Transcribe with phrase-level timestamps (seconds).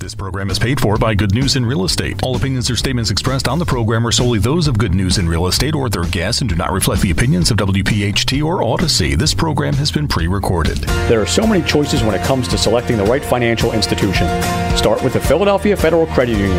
[0.00, 2.22] This program is paid for by Good News in Real Estate.
[2.22, 5.28] All opinions or statements expressed on the program are solely those of Good News in
[5.28, 9.14] Real Estate or their guests and do not reflect the opinions of WPHT or Audacy.
[9.14, 10.78] This program has been pre recorded.
[11.10, 14.26] There are so many choices when it comes to selecting the right financial institution.
[14.74, 16.56] Start with the Philadelphia Federal Credit Union.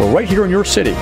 [0.00, 0.92] We're right here in your city.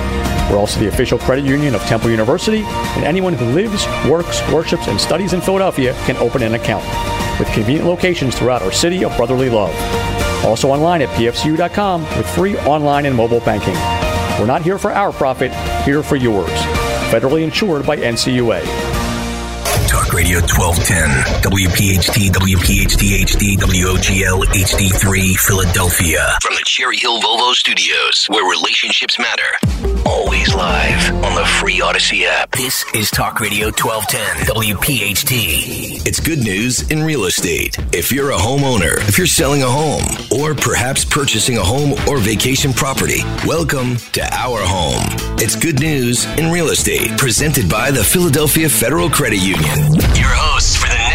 [0.51, 4.89] We're also the official credit union of Temple University, and anyone who lives, works, worships,
[4.89, 6.83] and studies in Philadelphia can open an account
[7.39, 9.73] with convenient locations throughout our city of brotherly love.
[10.45, 13.75] Also online at pfcu.com with free online and mobile banking.
[14.39, 15.51] We're not here for our profit,
[15.83, 16.51] here for yours.
[17.09, 18.61] Federally insured by NCUA.
[19.87, 21.09] Talk Radio 1210,
[21.41, 26.35] WPHT, WPHT HD, WOGL HD3, Philadelphia.
[26.41, 29.96] From the Cherry Hill Volvo Studios, where relationships matter.
[30.17, 32.49] Always live on the free Audacy app.
[32.51, 36.07] This is Talk Radio 1210, WPHT.
[36.07, 37.77] It's good news in real estate.
[37.93, 42.17] If you're a homeowner, if you're selling a home, or perhaps purchasing a home or
[42.17, 45.05] vacation property, welcome to our home.
[45.37, 49.93] It's good news in real estate, presented by the Philadelphia Federal Credit Union.
[50.15, 51.06] Your hosts for the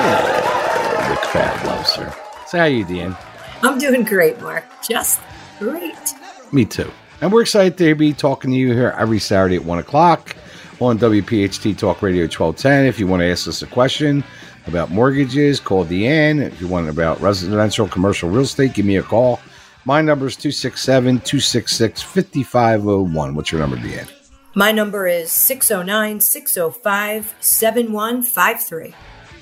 [0.00, 2.14] Oh, the crowd loves her.
[2.46, 3.16] So how you, Deanne?
[3.62, 4.64] I'm doing great, Mark.
[4.88, 5.20] Just
[5.58, 6.14] great.
[6.52, 6.90] Me too.
[7.20, 10.36] And we're excited to be talking to you here every Saturday at 1 o'clock
[10.80, 12.86] on WPHT Talk Radio 1210.
[12.86, 14.22] If you want to ask us a question
[14.68, 16.40] about mortgages, call Deanne.
[16.40, 19.40] If you want about residential, commercial real estate, give me a call.
[19.84, 23.34] My number is 267 266 5501.
[23.34, 24.08] What's your number, Deanne?
[24.54, 28.94] My number is 609 605 7153.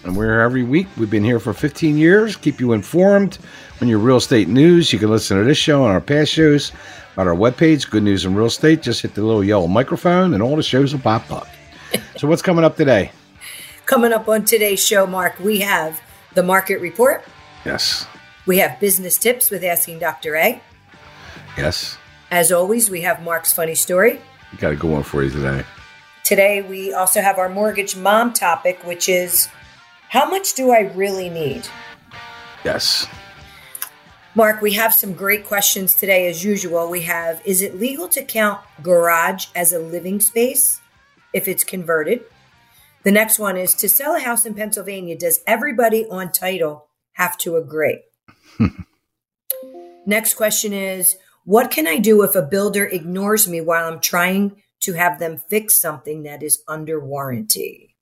[0.07, 0.87] And we're here every week.
[0.97, 2.37] We've been here for 15 years.
[2.37, 3.39] Keep you informed
[3.83, 4.93] on your real estate news.
[4.93, 6.71] You can listen to this show and our past shows
[7.17, 8.83] on our webpage, Good News in Real Estate.
[8.83, 11.49] Just hit the little yellow microphone and all the shows will pop up.
[12.19, 13.11] so, what's coming up today?
[13.87, 16.01] Coming up on today's show, Mark, we have
[16.35, 17.25] the market report.
[17.65, 18.07] Yes.
[18.47, 20.37] We have business tips with Asking Dr.
[20.37, 20.63] A.
[21.59, 21.99] Yes.
[22.31, 24.21] As always, we have Mark's funny story.
[24.59, 25.65] Got a good one for you today.
[26.23, 29.49] Today, we also have our mortgage mom topic, which is
[30.17, 31.69] how much do I really need?
[32.65, 33.07] Yes.
[34.35, 36.89] Mark, we have some great questions today, as usual.
[36.89, 40.81] We have Is it legal to count garage as a living space
[41.35, 42.25] if it's converted?
[43.03, 47.37] The next one is To sell a house in Pennsylvania, does everybody on title have
[47.39, 48.01] to agree?
[50.07, 54.63] next question is What can I do if a builder ignores me while I'm trying
[54.81, 57.96] to have them fix something that is under warranty?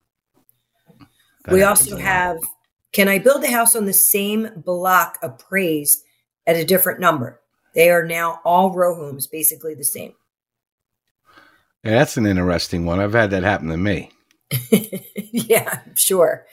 [1.44, 2.38] That we also have
[2.92, 6.02] Can I build a house on the same block appraised
[6.46, 7.40] at a different number?
[7.74, 10.14] They are now all row homes, basically the same.
[11.82, 13.00] Yeah, that's an interesting one.
[13.00, 14.10] I've had that happen to me.
[15.32, 16.46] yeah, sure.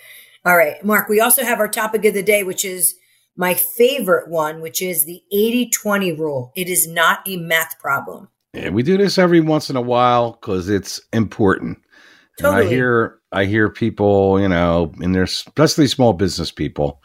[0.44, 2.96] All right, Mark, we also have our topic of the day, which is
[3.38, 6.52] my favorite one, which is the 80 20 rule.
[6.56, 8.29] It is not a math problem.
[8.53, 11.79] Yeah, we do this every once in a while because it's important.
[12.40, 17.02] And I hear I hear people, you know, and there's especially small business people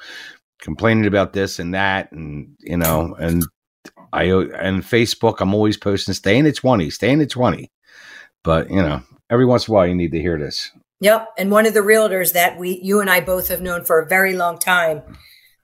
[0.61, 3.45] complaining about this and that, and you know, and
[4.13, 7.71] I and Facebook, I'm always posting stay in the twenty, stay in the twenty.
[8.43, 10.71] But you know, every once in a while, you need to hear this.
[11.01, 11.29] Yep.
[11.39, 14.09] And one of the realtors that we, you and I both have known for a
[14.09, 15.03] very long time,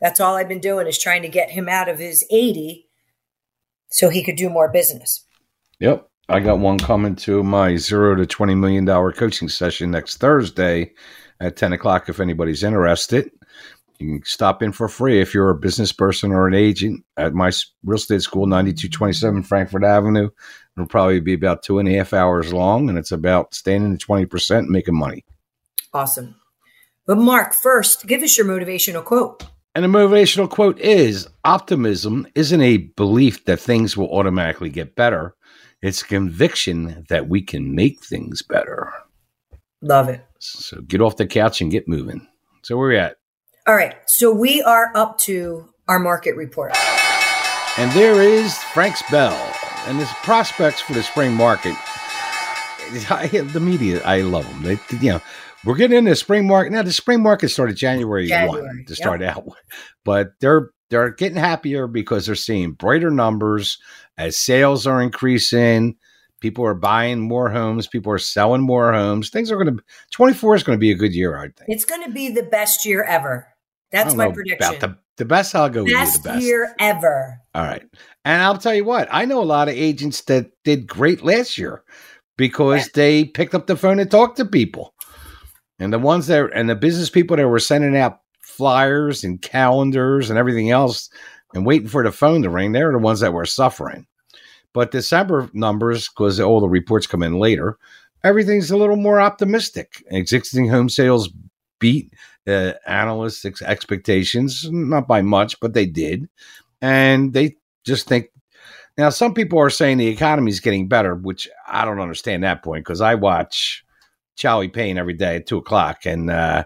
[0.00, 2.86] that's all I've been doing is trying to get him out of his 80
[3.88, 5.24] so he could do more business.
[5.80, 6.06] Yep.
[6.28, 10.92] I got one coming to my zero to twenty million dollar coaching session next Thursday
[11.40, 12.08] at ten o'clock.
[12.08, 13.30] If anybody's interested,
[13.98, 17.34] you can stop in for free if you're a business person or an agent at
[17.34, 17.50] my
[17.84, 20.30] real estate school, ninety two twenty seven Frankford Avenue.
[20.76, 23.92] It'll probably be about two and a half hours long, and it's about staying in
[23.92, 25.24] the twenty percent and making money.
[25.92, 26.36] Awesome.
[27.04, 29.44] But Mark, first, give us your motivational quote.
[29.74, 35.34] And the motivational quote is optimism isn't a belief that things will automatically get better.
[35.82, 38.92] It's conviction that we can make things better.
[39.82, 40.24] Love it.
[40.38, 42.28] So get off the couch and get moving.
[42.62, 43.16] So where are we at?
[43.66, 43.96] All right.
[44.06, 46.76] So we are up to our market report.
[47.78, 49.34] And there is Frank's Bell
[49.86, 51.74] and his prospects for the spring market.
[53.10, 54.62] I, the media, I love them.
[54.62, 55.20] They, you know,
[55.64, 56.82] we're getting into the spring market now.
[56.82, 58.96] The spring market started January, January, one to yep.
[58.96, 59.48] start out,
[60.04, 63.78] but they're they're getting happier because they're seeing brighter numbers
[64.18, 65.96] as sales are increasing.
[66.40, 67.86] People are buying more homes.
[67.86, 69.30] People are selling more homes.
[69.30, 71.68] Things are going to 24 is going to be a good year, I think.
[71.68, 73.48] It's going to be the best year ever.
[73.90, 74.80] That's my prediction.
[74.80, 76.30] the, the best, I'll go best with you.
[76.30, 77.40] The best year ever.
[77.54, 77.82] All right.
[78.26, 81.56] And I'll tell you what, I know a lot of agents that did great last
[81.56, 81.84] year
[82.36, 82.92] because yeah.
[82.94, 84.92] they picked up the phone and talked to people.
[85.78, 88.20] And the ones that, and the business people that were sending out
[88.52, 91.10] flyers and calendars and everything else
[91.54, 94.06] and waiting for the phone to ring, they're the ones that were suffering.
[94.72, 97.78] But December numbers, because all the reports come in later,
[98.24, 100.02] everything's a little more optimistic.
[100.10, 101.30] Existing home sales
[101.78, 102.12] beat
[102.46, 106.28] uh, analysts' expectations, not by much, but they did.
[106.80, 108.32] And they just think
[108.98, 112.62] now, some people are saying the economy is getting better, which I don't understand that
[112.62, 113.84] point because I watch
[114.36, 116.64] Charlie Payne every day at two o'clock and uh,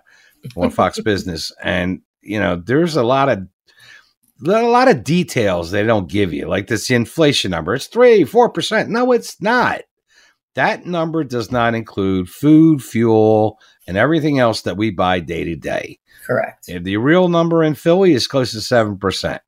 [0.57, 3.47] on Fox Business, and you know, there's a lot of
[4.45, 7.75] a lot of details they don't give you, like this inflation number.
[7.75, 8.91] It's three, four percent.
[8.91, 9.83] No, it's not.
[10.55, 15.55] That number does not include food, fuel, and everything else that we buy day to
[15.55, 15.99] day.
[16.27, 16.69] Correct.
[16.69, 19.43] And the real number in Philly is close to seven percent,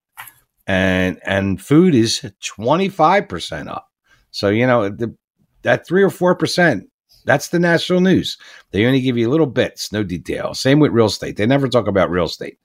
[0.67, 3.89] and and food is twenty five percent up.
[4.31, 5.15] So you know the,
[5.63, 6.89] that three or four percent
[7.29, 8.39] that's the national news.
[8.71, 10.55] They only give you little bits, no detail.
[10.55, 11.37] Same with real estate.
[11.37, 12.59] They never talk about real estate.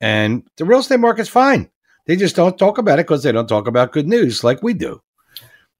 [0.00, 1.70] And the real estate market's fine.
[2.06, 4.74] They just don't talk about it because they don't talk about good news like we
[4.74, 5.00] do.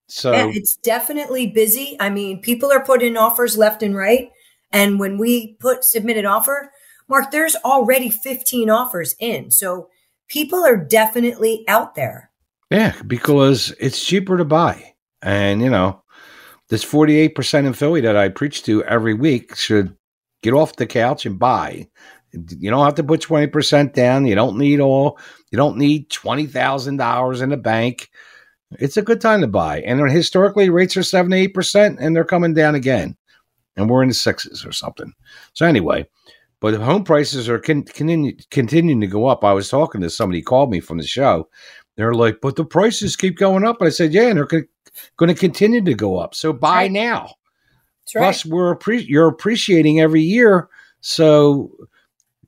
[0.06, 1.96] So it's definitely busy.
[2.00, 4.30] I mean, people are putting offers left and right.
[4.72, 6.70] And when we put submit an offer,
[7.08, 9.50] Mark, there's already 15 offers in.
[9.50, 9.88] So
[10.28, 12.30] people are definitely out there.
[12.70, 14.94] Yeah, because it's cheaper to buy.
[15.22, 16.02] And, you know,
[16.68, 19.96] this 48% in Philly that I preach to every week should
[20.42, 21.88] get off the couch and buy.
[22.32, 24.26] You don't have to put 20% down.
[24.26, 25.18] You don't need all,
[25.50, 28.10] you don't need $20,000 in the bank.
[28.72, 29.80] It's a good time to buy.
[29.80, 33.16] And historically, rates are 78% and they're coming down again.
[33.76, 35.12] And we're in the sixes or something.
[35.54, 36.06] So, anyway,
[36.60, 39.44] but home prices are con- continue, continuing to go up.
[39.44, 41.48] I was talking to somebody called me from the show.
[41.96, 43.80] They're like, but the prices keep going up.
[43.80, 44.66] And I said, yeah, and they're
[45.16, 46.34] going to continue to go up.
[46.34, 46.92] So buy right.
[46.92, 47.34] now.
[48.10, 50.68] Plus, we're appre- you're appreciating every year.
[51.00, 51.70] So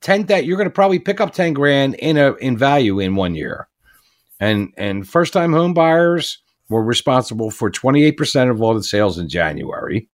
[0.01, 3.15] ten that you're going to probably pick up ten grand in a in value in
[3.15, 3.67] one year,
[4.39, 6.39] and and first time home buyers
[6.69, 10.09] were responsible for twenty eight percent of all the sales in January,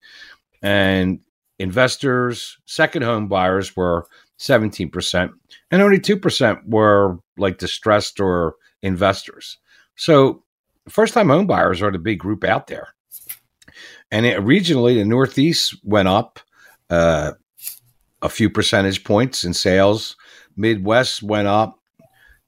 [0.62, 1.20] and
[1.58, 4.06] investors second home buyers were
[4.38, 5.30] seventeen percent,
[5.70, 9.58] and only two percent were like distressed or investors.
[9.94, 10.42] So
[10.88, 12.88] first time home buyers are the big group out there.
[14.10, 16.38] And it, regionally, the Northeast went up
[16.90, 17.32] uh,
[18.22, 20.16] a few percentage points in sales.
[20.56, 21.78] Midwest went up.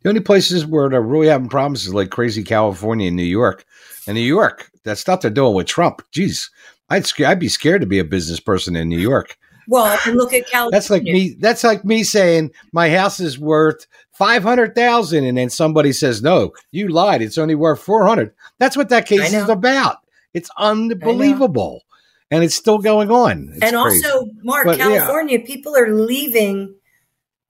[0.02, 3.64] The only places where they're really having problems is like crazy California and New York.
[4.06, 6.50] And New York, that stuff they're doing with Trump, geez,
[6.88, 9.36] I'd I'd be scared to be a business person in New York.
[9.68, 10.70] Well, look at California.
[10.72, 11.36] That's like me.
[11.38, 16.22] That's like me saying my house is worth five hundred thousand, and then somebody says,
[16.22, 17.20] "No, you lied.
[17.20, 18.32] It's only worth four hundred.
[18.58, 19.98] That's what that case is about.
[20.32, 21.82] It's unbelievable,
[22.30, 23.50] and it's still going on.
[23.52, 24.06] It's and crazy.
[24.06, 25.44] also, Mark, but, California, yeah.
[25.44, 26.74] people are leaving,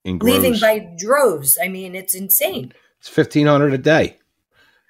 [0.05, 1.57] leaving by droves.
[1.63, 2.73] I mean, it's insane.
[2.99, 4.19] It's fifteen hundred a day.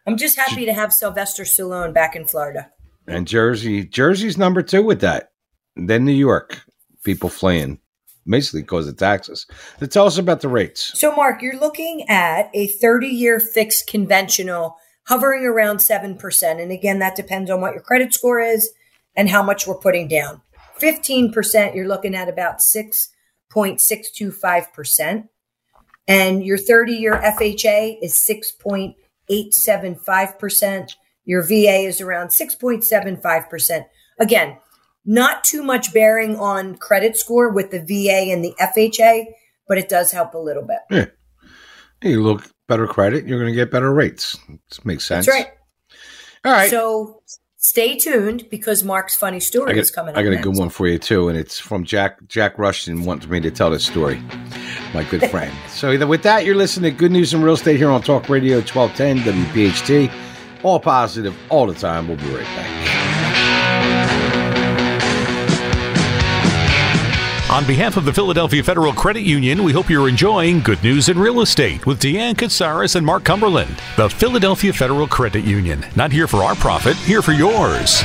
[0.06, 2.70] I'm just happy to have Sylvester Stallone back in Florida.
[3.06, 5.32] And Jersey, Jersey's number two with that.
[5.76, 6.62] Then New York
[7.08, 7.80] people fleeing
[8.28, 9.46] basically because of taxes.
[9.80, 10.92] So tell us about the rates.
[11.00, 16.62] So, Mark, you're looking at a 30 year fixed conventional hovering around 7%.
[16.62, 18.70] And again, that depends on what your credit score is
[19.16, 20.42] and how much we're putting down.
[20.78, 25.28] 15%, you're looking at about 6.625%.
[26.06, 28.12] And your 30 year FHA is
[28.60, 30.92] 6.875%.
[31.24, 33.86] Your VA is around 6.75%.
[34.18, 34.58] Again,
[35.08, 39.24] not too much bearing on credit score with the VA and the FHA,
[39.66, 40.80] but it does help a little bit.
[40.90, 41.06] Yeah.
[42.02, 44.36] You look better credit, you're going to get better rates.
[44.68, 45.24] This makes sense.
[45.26, 45.52] That's right.
[46.44, 46.70] All right.
[46.70, 47.22] So
[47.56, 50.14] stay tuned because Mark's funny story got, is coming.
[50.14, 50.46] I got next.
[50.46, 52.18] a good one for you too, and it's from Jack.
[52.28, 54.22] Jack Rushton wants me to tell this story.
[54.92, 55.52] My good friend.
[55.68, 58.28] so either with that, you're listening to Good News in Real Estate here on Talk
[58.28, 60.12] Radio 1210 WPHT.
[60.62, 62.08] All positive, all the time.
[62.08, 62.97] We'll be right back.
[67.50, 71.18] On behalf of the Philadelphia Federal Credit Union, we hope you're enjoying Good News in
[71.18, 73.74] Real Estate with Deanne Katsaros and Mark Cumberland.
[73.96, 75.82] The Philadelphia Federal Credit Union.
[75.96, 78.02] Not here for our profit, here for yours.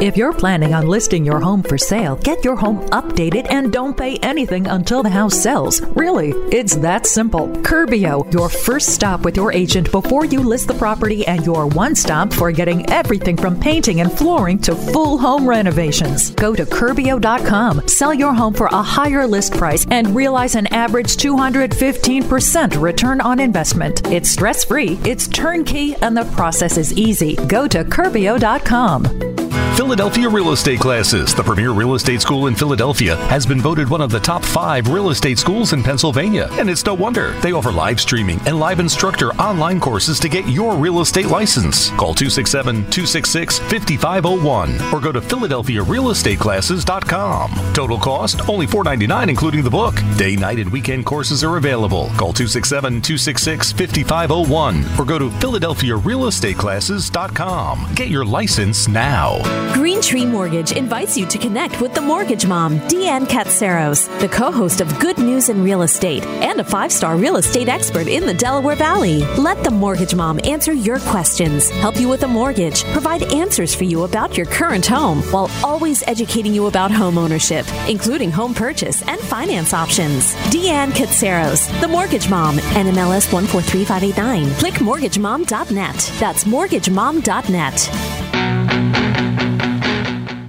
[0.00, 3.96] If you're planning on listing your home for sale, get your home updated and don't
[3.96, 5.80] pay anything until the house sells.
[5.80, 7.48] Really, it's that simple.
[7.48, 11.96] Curbio, your first stop with your agent before you list the property and your one
[11.96, 16.30] stop for getting everything from painting and flooring to full home renovations.
[16.30, 21.16] Go to Curbio.com, sell your home for a higher list price, and realize an average
[21.16, 24.06] 215% return on investment.
[24.12, 27.34] It's stress free, it's turnkey, and the process is easy.
[27.48, 29.47] Go to Curbio.com.
[29.78, 34.00] Philadelphia Real Estate Classes, the premier real estate school in Philadelphia, has been voted one
[34.00, 36.48] of the top five real estate schools in Pennsylvania.
[36.54, 37.30] And it's no wonder.
[37.42, 41.90] They offer live streaming and live instructor online courses to get your real estate license.
[41.90, 47.72] Call 267 266 5501 or go to PhiladelphiaRealEstateClasses.com.
[47.72, 49.94] Total cost only $4.99, including the book.
[50.16, 52.06] Day, night, and weekend courses are available.
[52.16, 57.94] Call 267 266 5501 or go to PhiladelphiaRealEstateClasses.com.
[57.94, 59.67] Get your license now.
[59.74, 64.50] Green Tree Mortgage invites you to connect with the mortgage mom, Deanne Katsaros, the co
[64.50, 68.26] host of Good News in Real Estate and a five star real estate expert in
[68.26, 69.24] the Delaware Valley.
[69.36, 73.84] Let the mortgage mom answer your questions, help you with a mortgage, provide answers for
[73.84, 79.02] you about your current home, while always educating you about home ownership, including home purchase
[79.02, 80.34] and finance options.
[80.52, 84.50] Deanne Katsaros, the mortgage mom, NMLS 143589.
[84.54, 86.12] Click mortgagemom.net.
[86.18, 88.27] That's mortgagemom.net.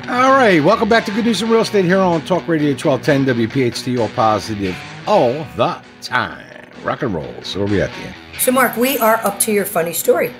[0.10, 3.48] All right, welcome back to Good News in Real Estate here on Talk Radio 1210
[3.48, 4.76] WPHT, all positive
[5.06, 6.68] all the time.
[6.82, 7.32] Rock and roll.
[7.44, 10.34] So, where we at the So, Mark, we are up to your funny story.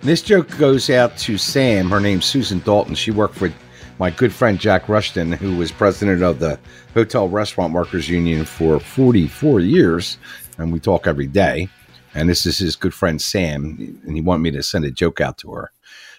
[0.00, 1.90] This joke goes out to Sam.
[1.90, 2.96] Her name's Susan Dalton.
[2.96, 3.52] She worked for
[4.00, 6.58] my good friend Jack Rushton, who was president of the
[6.92, 10.18] Hotel Restaurant Workers Union for 44 years.
[10.58, 11.68] And we talk every day.
[12.16, 14.00] And this is his good friend Sam.
[14.04, 15.70] And he wanted me to send a joke out to her.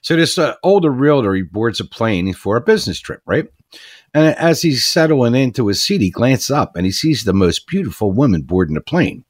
[0.06, 3.48] So this uh, older realtor, he boards a plane for a business trip, right?
[4.14, 7.66] And as he's settling into his seat, he glances up and he sees the most
[7.66, 9.26] beautiful woman boarding the plane.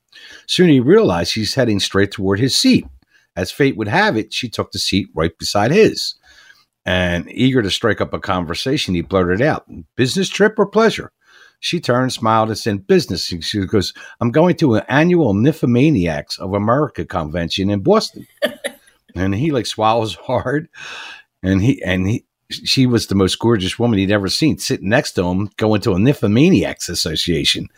[0.48, 2.86] Soon he realizes he's heading straight toward his seat.
[3.38, 6.16] As fate would have it, she took the seat right beside his.
[6.86, 9.66] And eager to strike up a conversation, he blurted out,
[9.96, 11.14] Business trip or pleasure?
[11.62, 13.32] She turned, smiled, and said, Business.
[13.32, 18.28] And She goes, I'm going to an annual Nymphomaniacs of America convention in Boston.
[19.16, 20.70] And he like swallows hard,
[21.42, 25.14] and he and he she was the most gorgeous woman he'd ever seen, sitting next
[25.14, 27.70] to him, going to a Nymphomaniacs Association.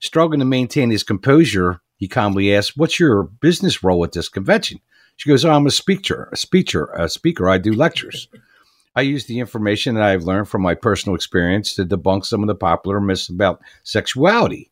[0.00, 4.80] Struggling to maintain his composure, he calmly asked, "What's your business role at this convention?"
[5.16, 7.48] She goes, oh, "I'm a speaker, a speaker, a speaker.
[7.48, 8.28] I do lectures."
[8.96, 12.48] I use the information that I've learned from my personal experience to debunk some of
[12.48, 14.70] the popular myths about sexuality.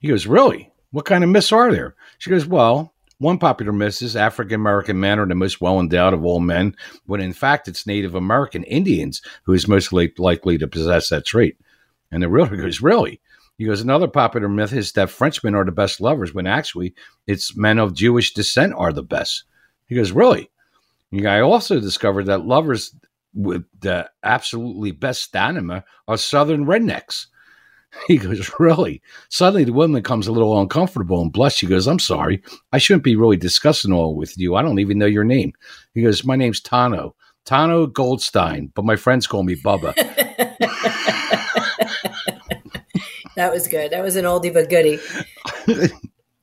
[0.00, 0.72] He goes, Really?
[0.90, 1.94] What kind of myths are there?
[2.18, 6.12] She goes, Well, one popular myth is African American men are the most well endowed
[6.12, 10.68] of all men, when in fact it's Native American Indians who is most likely to
[10.68, 11.56] possess that trait.
[12.10, 13.20] And the realtor goes, Really?
[13.58, 16.94] He goes, Another popular myth is that Frenchmen are the best lovers, when actually
[17.26, 19.44] it's men of Jewish descent are the best.
[19.86, 20.50] He goes, Really?
[21.14, 22.94] I also discovered that lovers
[23.32, 27.26] with the absolutely best stamina are Southern rednecks.
[28.06, 29.02] He goes, Really?
[29.30, 31.56] Suddenly the woman becomes a little uncomfortable and blush.
[31.56, 32.42] She goes, I'm sorry.
[32.72, 34.54] I shouldn't be really discussing all with you.
[34.54, 35.52] I don't even know your name.
[35.94, 37.12] He goes, My name's Tano.
[37.46, 39.94] Tano Goldstein, but my friends call me Bubba.
[43.36, 43.92] that was good.
[43.92, 44.98] That was an oldie but goodie.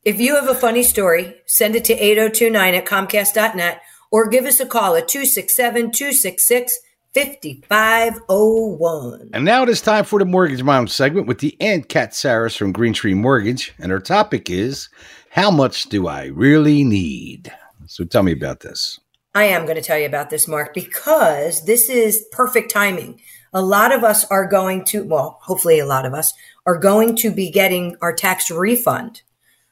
[0.06, 3.82] if you have a funny story, send it to 8029 at comcast.net
[4.12, 6.80] or give us a call at 267 266
[7.14, 9.30] 5501.
[9.34, 12.94] And now it is time for the Mortgage Mom segment with Deanne Katsaros from Green
[12.94, 13.74] Tree Mortgage.
[13.78, 14.90] And her topic is
[15.30, 17.54] How much do I really need?
[17.86, 19.00] So tell me about this.
[19.36, 23.20] I am going to tell you about this, Mark, because this is perfect timing.
[23.52, 26.34] A lot of us are going to, well, hopefully a lot of us
[26.66, 29.22] are going to be getting our tax refund.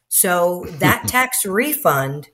[0.10, 2.30] So that tax refund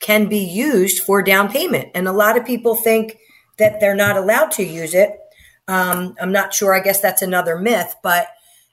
[0.00, 1.90] can be used for down payment.
[1.94, 3.18] And a lot of people think,
[3.58, 5.18] that they're not allowed to use it.
[5.66, 6.74] Um, I'm not sure.
[6.74, 8.28] I guess that's another myth, but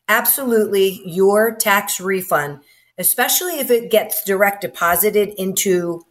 [0.08, 2.60] absolutely your tax refund,
[2.98, 6.01] especially if it gets direct deposited into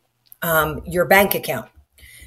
[0.43, 1.71] um, your bank account.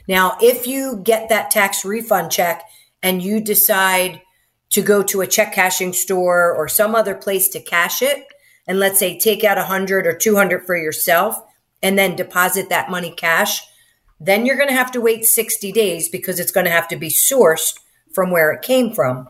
[0.07, 2.63] Now, if you get that tax refund check
[3.03, 4.21] and you decide
[4.69, 8.25] to go to a check cashing store or some other place to cash it,
[8.67, 11.39] and let's say take out 100 or 200 for yourself
[11.81, 13.61] and then deposit that money cash,
[14.19, 16.95] then you're going to have to wait 60 days because it's going to have to
[16.95, 17.77] be sourced
[18.13, 19.27] from where it came from.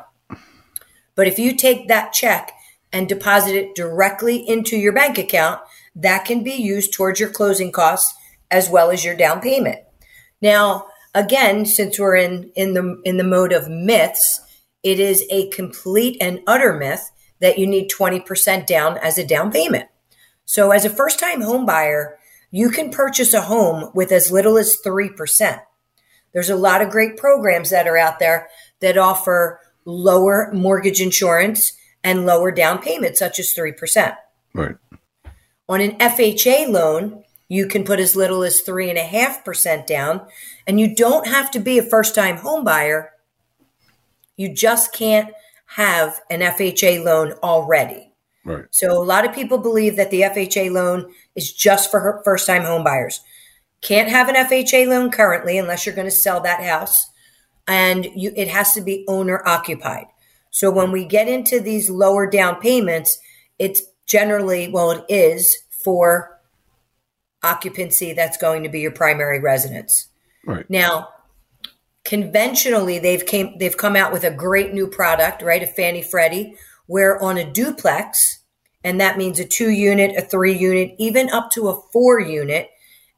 [1.15, 2.53] But if you take that check
[2.93, 5.59] and deposit it directly into your bank account,
[5.95, 8.13] that can be used towards your closing costs
[8.49, 9.79] as well as your down payment.
[10.41, 14.41] Now, again, since we're in in the in the mode of myths,
[14.83, 19.51] it is a complete and utter myth that you need 20% down as a down
[19.51, 19.89] payment.
[20.45, 22.17] So as a first-time home buyer,
[22.51, 25.61] you can purchase a home with as little as 3%.
[26.33, 28.49] There's a lot of great programs that are out there
[28.79, 31.73] that offer lower mortgage insurance
[32.03, 34.15] and lower down payments, such as 3%.
[34.53, 34.75] Right.
[35.69, 40.27] On an FHA loan, you can put as little as 3.5% down,
[40.65, 43.11] and you don't have to be a first time home buyer.
[44.35, 45.31] You just can't
[45.71, 48.13] have an FHA loan already.
[48.47, 48.65] Right.
[48.71, 52.63] So a lot of people believe that the FHA loan is just for first time
[52.63, 53.19] home buyers.
[53.81, 57.09] Can't have an FHA loan currently unless you're going to sell that house
[57.67, 60.05] and you, it has to be owner occupied.
[60.49, 63.19] So when we get into these lower down payments,
[63.59, 66.39] it's generally, well, it is for
[67.43, 70.07] occupancy that's going to be your primary residence.
[70.45, 70.67] Right.
[70.69, 71.09] Now,
[72.05, 75.61] conventionally they've came they've come out with a great new product, right?
[75.61, 76.55] A Fannie Freddie,
[76.87, 78.39] where on a duplex,
[78.83, 82.69] and that means a two unit, a three unit, even up to a four unit,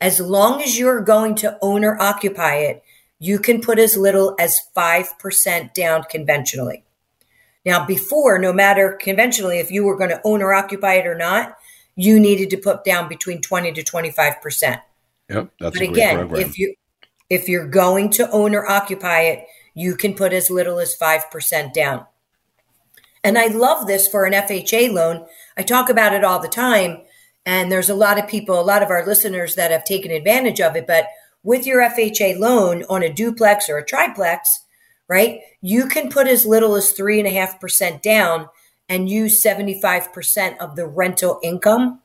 [0.01, 2.83] as long as you're going to owner occupy it,
[3.19, 6.83] you can put as little as 5% down conventionally.
[7.65, 11.15] Now, before, no matter conventionally, if you were going to own or occupy it or
[11.15, 11.57] not,
[11.95, 14.81] you needed to put down between 20 to 25%.
[15.29, 15.51] Yep.
[15.59, 16.73] That's but again, if you
[17.29, 19.45] if you're going to own or occupy it,
[19.75, 22.05] you can put as little as 5% down.
[23.23, 25.25] And I love this for an FHA loan.
[25.57, 27.01] I talk about it all the time.
[27.45, 30.61] And there's a lot of people, a lot of our listeners that have taken advantage
[30.61, 30.85] of it.
[30.87, 31.07] But
[31.43, 34.65] with your FHA loan on a duplex or a triplex,
[35.07, 38.47] right, you can put as little as 3.5% down
[38.87, 42.01] and use 75% of the rental income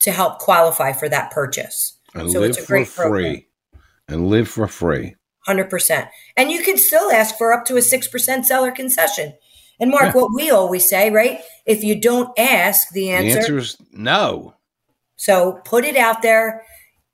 [0.00, 1.98] to help qualify for that purchase.
[2.14, 2.84] And so live for free.
[2.84, 3.42] Program.
[4.08, 5.16] And live for free.
[5.46, 6.08] 100%.
[6.36, 9.34] And you can still ask for up to a 6% seller concession.
[9.80, 10.20] And Mark, yeah.
[10.20, 11.40] what we always say, right?
[11.66, 14.54] If you don't ask, the answer, the answer is no.
[15.16, 16.62] So put it out there,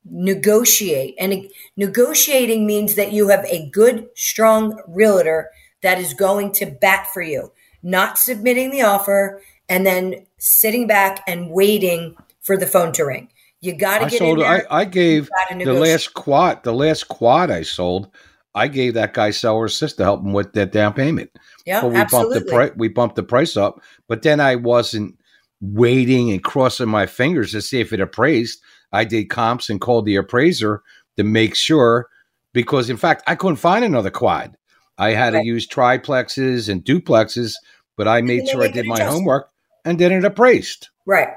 [0.04, 1.14] negotiate.
[1.19, 5.50] And negotiating means that you have a good, strong realtor
[5.82, 11.23] that is going to bat for you, not submitting the offer and then sitting back
[11.26, 13.28] and waiting for the phone to ring.
[13.60, 14.73] You got to get sold, in there.
[14.73, 18.10] I, I gave the last quad, the last quad I sold.
[18.54, 21.30] I gave that guy seller assist to help him with that down payment.
[21.65, 22.34] Yeah, we absolutely.
[22.34, 22.73] bumped the price.
[22.76, 25.19] We bumped the price up, but then I wasn't
[25.60, 28.60] waiting and crossing my fingers to see if it appraised.
[28.93, 30.82] I did comps and called the appraiser
[31.17, 32.08] to make sure,
[32.52, 34.56] because in fact I couldn't find another quad.
[34.99, 35.41] I had right.
[35.41, 37.54] to use triplexes and duplexes,
[37.97, 39.50] but I made sure I did my homework
[39.84, 40.88] and then it appraised.
[41.06, 41.28] Right.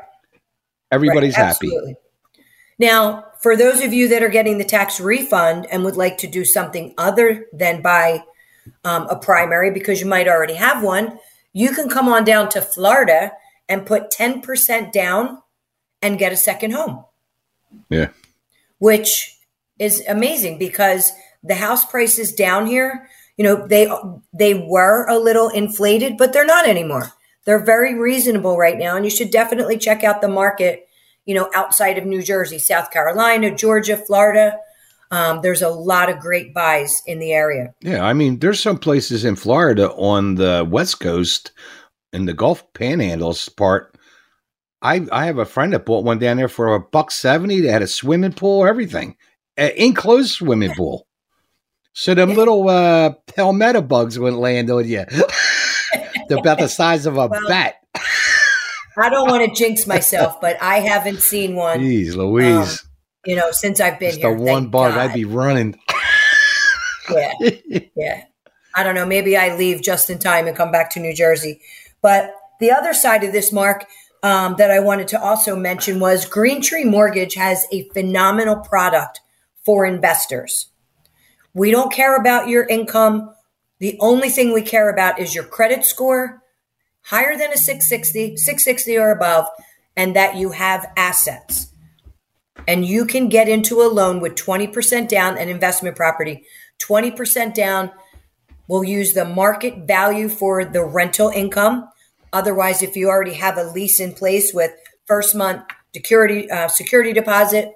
[0.92, 1.46] Everybody's right.
[1.46, 1.96] happy.
[2.78, 6.28] Now, for those of you that are getting the tax refund and would like to
[6.28, 8.24] do something other than buy
[8.84, 11.20] um, a primary because you might already have one,
[11.54, 13.32] you can come on down to Florida
[13.68, 15.42] and put 10% down
[16.02, 17.06] and get a second home.
[17.90, 18.10] Yeah.
[18.80, 19.38] Which
[19.80, 21.12] is amazing because
[21.44, 23.90] the house prices down here, you know, they
[24.34, 27.12] they were a little inflated, but they're not anymore.
[27.46, 30.88] They're very reasonable right now and you should definitely check out the market
[31.26, 34.58] you know, outside of New Jersey, South Carolina, Georgia, Florida.
[35.12, 37.74] Um, there's a lot of great buys in the area.
[37.82, 41.52] Yeah, I mean, there's some places in Florida on the West Coast
[42.12, 43.96] in the Gulf Panhandles part.
[44.82, 47.62] I I have a friend that bought one down there for a buck seventy.
[47.62, 49.16] They had a swimming pool, everything,
[49.58, 51.08] An enclosed swimming pool.
[51.94, 55.06] So them little uh, palmetto bugs wouldn't land on you.
[56.28, 57.76] They're about the size of a well, bat.
[58.98, 61.80] I don't want to jinx myself, but I haven't seen one.
[61.80, 62.82] Jeez, Louise.
[62.82, 62.90] Um,
[63.26, 64.36] you know, since I've been Just here.
[64.36, 64.98] The one God.
[64.98, 65.80] I'd be running.
[67.12, 67.34] yeah,
[67.96, 68.24] yeah.
[68.76, 69.06] I don't know.
[69.06, 71.62] Maybe I leave just in time and come back to New Jersey.
[72.02, 73.86] But the other side of this, Mark,
[74.22, 79.22] um, that I wanted to also mention was Green Tree Mortgage has a phenomenal product
[79.64, 80.68] for investors.
[81.54, 83.34] We don't care about your income.
[83.80, 86.44] The only thing we care about is your credit score
[87.06, 89.48] higher than a 660, 660 or above,
[89.96, 91.72] and that you have assets.
[92.68, 96.46] And you can get into a loan with 20% down an investment property,
[96.80, 97.92] 20% down.
[98.68, 101.90] We'll use the market value for the rental income.
[102.34, 104.72] Otherwise, if you already have a lease in place with
[105.06, 105.64] first month
[105.94, 107.72] security uh, security deposit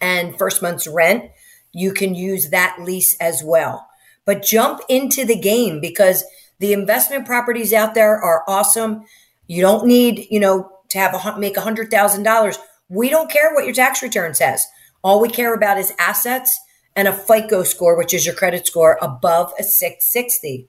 [0.00, 1.30] and first month's rent,
[1.72, 3.86] you can use that lease as well.
[4.24, 6.24] But jump into the game because
[6.58, 9.04] the investment properties out there are awesome.
[9.46, 12.58] You don't need, you know, to have a make a hundred thousand dollars.
[12.88, 14.66] We don't care what your tax return says.
[15.02, 16.58] All we care about is assets
[16.96, 20.68] and a FICO score, which is your credit score, above a 660.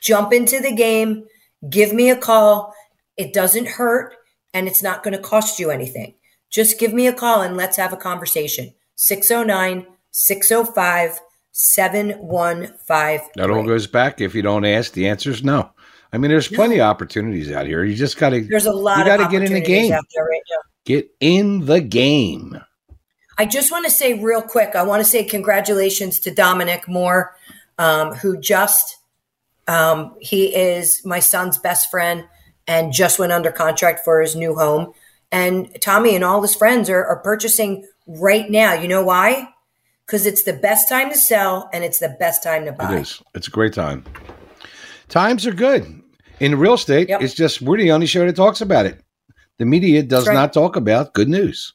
[0.00, 1.26] Jump into the game,
[1.68, 2.74] give me a call.
[3.16, 4.14] It doesn't hurt
[4.54, 6.14] and it's not going to cost you anything.
[6.50, 8.74] Just give me a call and let's have a conversation.
[8.96, 11.20] 609 605
[11.52, 13.32] 7153.
[13.36, 14.20] That all goes back.
[14.20, 15.70] If you don't ask, the answer is no.
[16.12, 17.84] I mean, there's plenty of opportunities out here.
[17.84, 18.42] You just got to.
[18.42, 19.92] There's a lot you got to get in the game.
[19.92, 20.58] out there right now.
[20.84, 22.60] Get in the game.
[23.38, 24.76] I just want to say real quick.
[24.76, 27.34] I want to say congratulations to Dominic Moore,
[27.78, 28.98] um, who just
[29.68, 32.24] um, he is my son's best friend
[32.66, 34.92] and just went under contract for his new home.
[35.30, 38.74] And Tommy and all his friends are, are purchasing right now.
[38.74, 39.48] You know why?
[40.06, 42.94] Because it's the best time to sell and it's the best time to buy.
[42.94, 43.22] It is.
[43.34, 44.04] It's a great time.
[45.08, 46.02] Times are good
[46.40, 47.08] in real estate.
[47.08, 47.22] Yep.
[47.22, 49.00] It's just we're the only show that talks about it.
[49.58, 50.34] The media does right.
[50.34, 51.72] not talk about good news.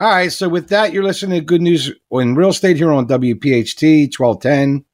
[0.00, 0.32] All right.
[0.32, 4.84] So with that, you're listening to Good News in Real Estate here on WPHT 1210,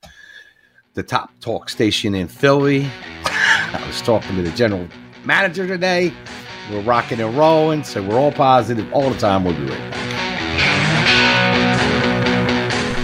[0.94, 2.86] the top talk station in Philly.
[3.24, 4.86] I was talking to the general
[5.24, 6.12] manager today.
[6.70, 9.44] We're rocking and rolling, so we're all positive all the time.
[9.44, 10.07] We'll be right back.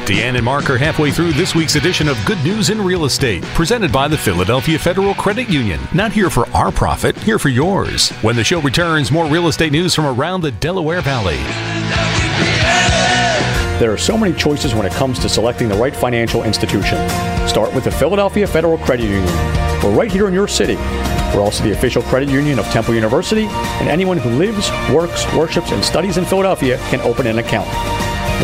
[0.05, 3.43] Deanne and Mark are halfway through this week's edition of Good News in Real Estate,
[3.55, 5.81] presented by the Philadelphia Federal Credit Union.
[5.95, 8.11] Not here for our profit, here for yours.
[8.21, 11.39] When the show returns, more real estate news from around the Delaware Valley.
[13.81, 16.99] There are so many choices when it comes to selecting the right financial institution.
[17.49, 19.35] Start with the Philadelphia Federal Credit Union.
[19.83, 20.77] We're right here in your city.
[21.35, 25.73] We're also the official credit union of Temple University, and anyone who lives, works, worships,
[25.73, 27.69] and studies in Philadelphia can open an account.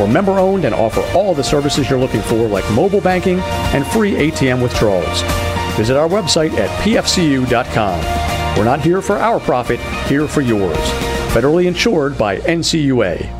[0.00, 3.38] We're member owned and offer all the services you're looking for, like mobile banking
[3.74, 5.20] and free ATM withdrawals.
[5.76, 8.00] Visit our website at pfcu.com.
[8.56, 10.78] We're not here for our profit, here for yours.
[11.34, 13.39] Federally insured by NCUA.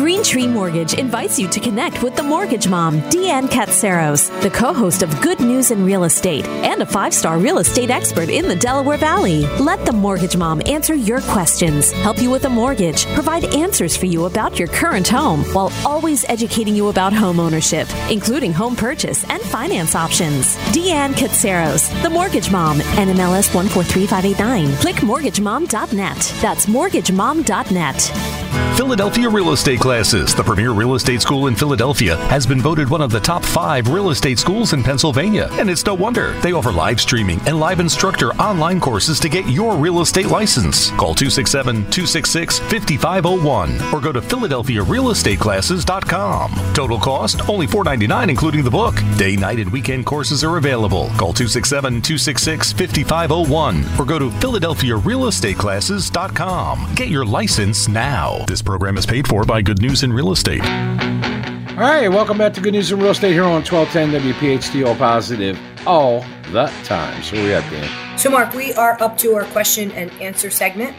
[0.00, 5.02] Green Tree Mortgage invites you to connect with the Mortgage Mom, Deanne Katsaros, the co-host
[5.02, 8.96] of Good News in Real Estate and a five-star real estate expert in the Delaware
[8.96, 9.44] Valley.
[9.58, 14.06] Let the Mortgage Mom answer your questions, help you with a mortgage, provide answers for
[14.06, 19.28] you about your current home, while always educating you about home ownership, including home purchase
[19.28, 20.56] and finance options.
[20.72, 24.76] Deanne Katsaros, the Mortgage Mom, NMLS 143589.
[24.76, 26.34] Click mortgagemom.net.
[26.40, 28.40] That's mortgagemom.net.
[28.76, 33.00] Philadelphia Real Estate Classes, the premier real estate school in Philadelphia, has been voted one
[33.00, 35.48] of the top five real estate schools in Pennsylvania.
[35.54, 36.38] And it's no wonder.
[36.42, 40.90] They offer live streaming and live instructor online courses to get your real estate license.
[40.90, 46.52] Call 267 266 5501 or go to PhiladelphiaRealEstateClasses.com.
[46.72, 48.94] Total cost only $4.99, including the book.
[49.16, 51.06] Day, night, and weekend courses are available.
[51.18, 56.94] Call 267 266 5501 or go to PhiladelphiaRealEstateClasses.com.
[56.94, 58.44] Get your license now.
[58.46, 60.60] This program is paid for by Good News in Real Estate.
[60.60, 64.94] All right, welcome back to Good News in Real Estate here on 1210 WPHT, all
[64.94, 66.20] positive all
[66.52, 67.22] the time.
[67.22, 68.18] So we at Deanne?
[68.18, 70.94] So, Mark, we are up to our question and answer segment,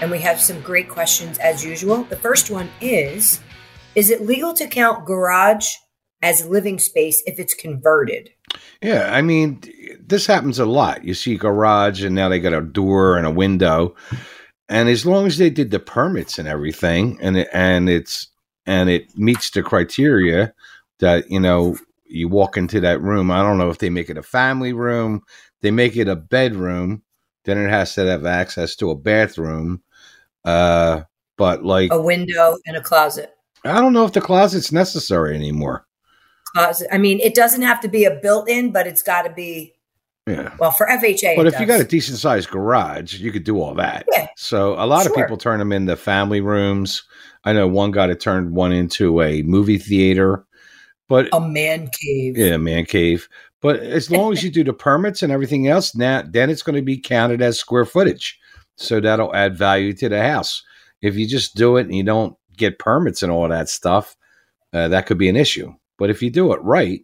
[0.00, 2.02] and we have some great questions as usual.
[2.02, 3.38] The first one is
[3.94, 5.68] Is it legal to count garage
[6.20, 8.30] as living space if it's converted?
[8.82, 9.62] Yeah, I mean,
[10.00, 11.04] this happens a lot.
[11.04, 13.94] You see garage, and now they got a door and a window,
[14.70, 18.28] and as long as they did the permits and everything, and it, and it's
[18.66, 20.54] and it meets the criteria
[21.00, 23.30] that you know you walk into that room.
[23.30, 25.22] I don't know if they make it a family room,
[25.60, 27.02] they make it a bedroom,
[27.44, 29.82] then it has to have access to a bathroom.
[30.44, 31.02] Uh,
[31.36, 33.34] but like A window and a closet.
[33.64, 35.86] I don't know if the closet's necessary anymore.
[36.54, 36.88] Closet.
[36.92, 39.74] I mean, it doesn't have to be a built in, but it's got to be,
[40.30, 40.54] Yeah.
[40.58, 41.36] well, for FHA.
[41.36, 44.06] But if you got a decent sized garage, you could do all that.
[44.12, 44.28] Yeah.
[44.36, 47.02] So a lot of people turn them into family rooms.
[47.44, 50.44] I know one guy that turned one into a movie theater.
[51.08, 52.36] But a man cave.
[52.36, 53.28] yeah, man cave.
[53.60, 56.76] But as long as you do the permits and everything else, now then it's going
[56.76, 58.38] to be counted as square footage.
[58.76, 60.62] So that'll add value to the house.
[61.02, 64.16] If you just do it and you don't get permits and all that stuff,
[64.72, 65.72] uh, that could be an issue.
[65.98, 67.02] But if you do it right,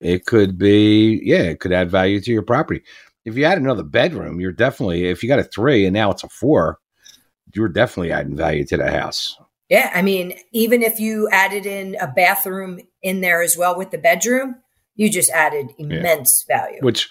[0.00, 2.82] it could be yeah, it could add value to your property.
[3.24, 6.24] If you add another bedroom, you're definitely if you got a three and now it's
[6.24, 6.78] a four,
[7.54, 9.36] you're definitely adding value to the house.
[9.68, 13.90] Yeah, I mean, even if you added in a bathroom in there as well with
[13.90, 14.56] the bedroom,
[14.94, 16.78] you just added immense value.
[16.80, 17.10] which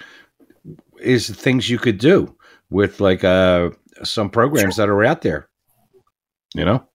[1.00, 2.36] is things you could do
[2.70, 3.70] with like uh
[4.04, 5.48] some programs that are out there
[6.56, 6.88] you know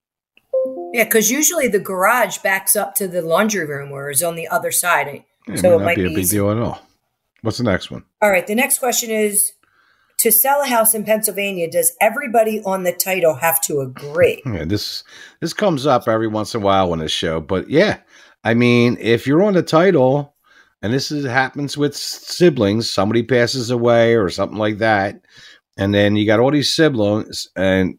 [0.92, 4.48] yeah, because usually the garage backs up to the laundry room or is on the
[4.48, 5.24] other side.
[5.48, 6.36] It so it might be be, a big easy.
[6.36, 6.80] deal at all
[7.42, 9.52] what's the next one All right, the next question is
[10.20, 14.42] to sell a house in Pennsylvania, does everybody on the title have to agree?
[14.46, 15.02] Yeah, this
[15.40, 18.00] this comes up every once in a while on this show, but yeah,
[18.44, 20.34] I mean, if you're on the title,
[20.82, 25.22] and this is happens with siblings, somebody passes away or something like that,
[25.78, 27.98] and then you got all these siblings, and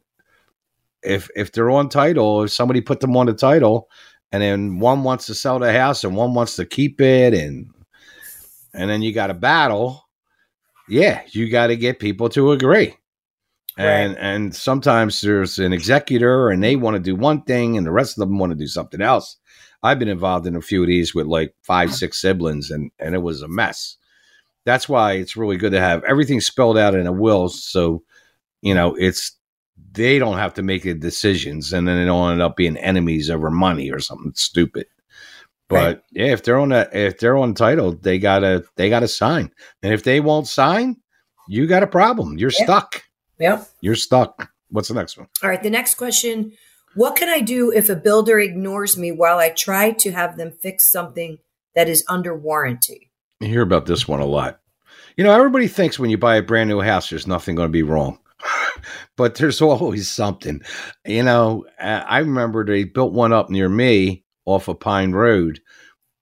[1.02, 3.90] if if they're on title, if somebody put them on the title,
[4.32, 7.72] and then one wants to sell the house and one wants to keep it, and
[8.74, 10.08] and then you got a battle,
[10.88, 12.96] yeah, you got to get people to agree.
[13.78, 17.92] And and sometimes there's an executor and they want to do one thing and the
[17.92, 19.38] rest of them want to do something else.
[19.82, 23.16] I've been involved in a few of these with like five, six siblings and and
[23.16, 23.98] it was a mess.
[24.66, 28.04] That's why it's really good to have everything spelled out in a will so
[28.62, 29.38] you know it's
[29.94, 33.30] they don't have to make the decisions and then they don't end up being enemies
[33.30, 34.86] over money or something stupid.
[35.68, 36.02] But Right.
[36.12, 39.52] yeah, if they're on a if they're on title, they gotta they gotta sign.
[39.82, 40.98] And if they won't sign,
[41.48, 42.38] you got a problem.
[42.38, 43.04] You're stuck.
[43.40, 43.68] Yep.
[43.82, 44.50] You're stuck.
[44.70, 45.28] What's the next one?
[45.42, 45.64] All right.
[45.64, 46.54] The next question
[46.96, 50.52] What can I do if a builder ignores me while I try to have them
[50.52, 51.38] fix something
[51.74, 53.10] that is under warranty?
[53.40, 54.60] You hear about this one a lot.
[55.18, 57.72] You know, everybody thinks when you buy a brand new house, there's nothing going to
[57.72, 58.20] be wrong.
[59.18, 60.62] but there's always something.
[61.06, 65.60] You know, I remember they built one up near me off of Pine Road,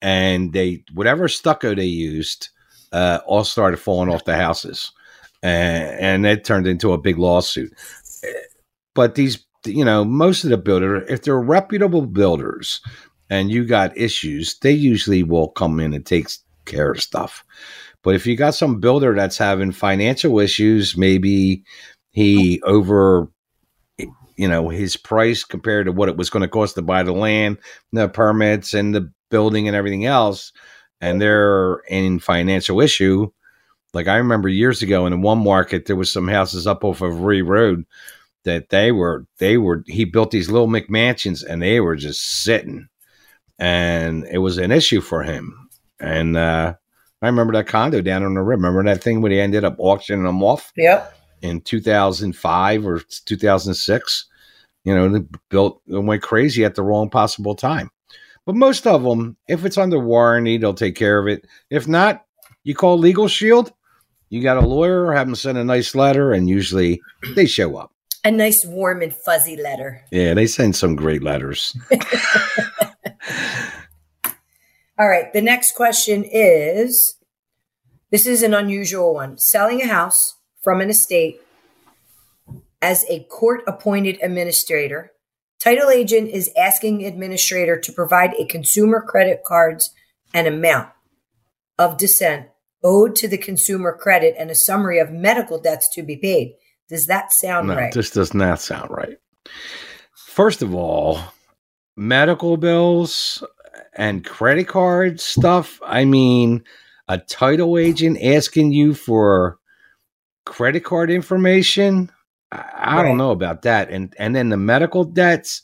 [0.02, 2.50] and they, whatever stucco they used,
[2.92, 4.92] uh, all started falling off the houses.
[5.42, 7.72] And, and it turned into a big lawsuit.
[8.24, 8.30] Uh,
[8.96, 12.82] But these, you know, most of the builder, if they're reputable builders
[13.30, 16.28] and you got issues, they usually will come in and take
[16.66, 17.44] care of stuff.
[18.04, 21.64] But if you got some builder that's having financial issues, maybe
[22.12, 23.28] he over,
[23.98, 27.14] you know, his price compared to what it was going to cost to buy the
[27.14, 27.58] land,
[27.92, 30.52] the permits, and the building and everything else,
[31.02, 33.30] and they're in financial issue.
[33.94, 37.22] Like I remember years ago in one market, there was some houses up off of
[37.22, 37.86] Ree Road
[38.44, 42.88] that they were they were he built these little McMansions and they were just sitting,
[43.58, 45.70] and it was an issue for him.
[46.00, 46.76] And uh,
[47.22, 48.62] I remember that condo down on the river.
[48.62, 51.19] Remember that thing when he ended up auctioning them off Yep.
[51.42, 54.26] In 2005 or 2006?
[54.84, 57.90] You know, they built and went crazy at the wrong possible time.
[58.46, 61.46] But most of them, if it's under warranty, they'll take care of it.
[61.70, 62.26] If not,
[62.64, 63.72] you call Legal Shield.
[64.30, 67.02] You got a lawyer, have them send a nice letter, and usually
[67.36, 67.92] they show up.
[68.24, 70.04] A nice, warm, and fuzzy letter.
[70.12, 71.76] Yeah, they send some great letters.
[75.00, 75.32] All right.
[75.32, 77.16] The next question is
[78.12, 79.38] this is an unusual one.
[79.38, 81.42] Selling a house from an estate
[82.82, 85.12] as a court appointed administrator.
[85.60, 89.94] Title agent is asking administrator to provide a consumer credit cards
[90.34, 90.90] and amount
[91.78, 92.48] of descent
[92.84, 96.54] owed to the consumer credit and a summary of medical debts to be paid.
[96.88, 97.94] Does that sound no, right?
[97.94, 99.18] this does not sound right.
[100.16, 101.20] First of all,
[101.98, 103.44] medical bills
[103.94, 105.80] and credit card stuff.
[105.86, 106.64] I mean,
[107.08, 109.59] a title agent asking you for
[110.46, 112.12] credit card information.
[112.52, 113.08] I, I Right.
[113.08, 113.90] don't know about that.
[113.90, 115.62] And and then the medical debts.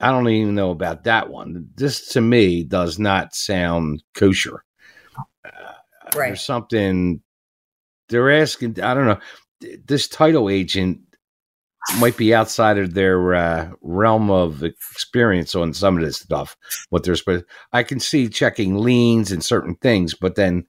[0.00, 1.68] I don't even know about that one.
[1.74, 4.64] This to me does not sound kosher.
[5.44, 5.50] Uh,
[6.14, 6.28] Right.
[6.28, 7.20] There's something
[8.08, 8.80] they're asking.
[8.80, 9.18] I don't know.
[9.86, 11.00] This title agent
[12.00, 16.56] might be outside of their uh, realm of experience on some of this stuff.
[16.90, 20.66] What they're supposed, I can see checking liens and certain things, but then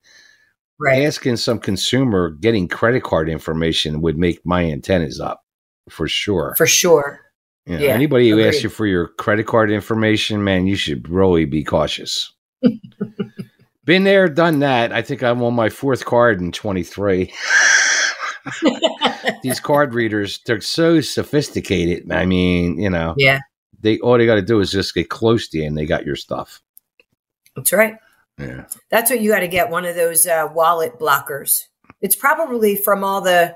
[0.80, 1.04] right.
[1.04, 5.44] asking some consumer getting credit card information would make my antennas up
[5.90, 6.56] for sure.
[6.58, 7.22] For sure.
[7.66, 11.10] You know, yeah, anybody who asks you for your credit card information, man, you should
[11.10, 12.32] really be cautious.
[13.86, 14.94] Been there, done that.
[14.94, 17.34] I think I'm on my fourth card in 23.
[19.44, 22.10] These card readers, they're so sophisticated.
[22.12, 23.40] I mean, you know, Yeah,
[23.80, 26.06] they all they got to do is just get close to you and they got
[26.06, 26.62] your stuff.
[27.56, 27.96] that's right.
[28.38, 28.66] Yeah.
[28.90, 31.62] That's what you got to get one of those uh, wallet blockers.
[32.02, 33.56] It's probably from all the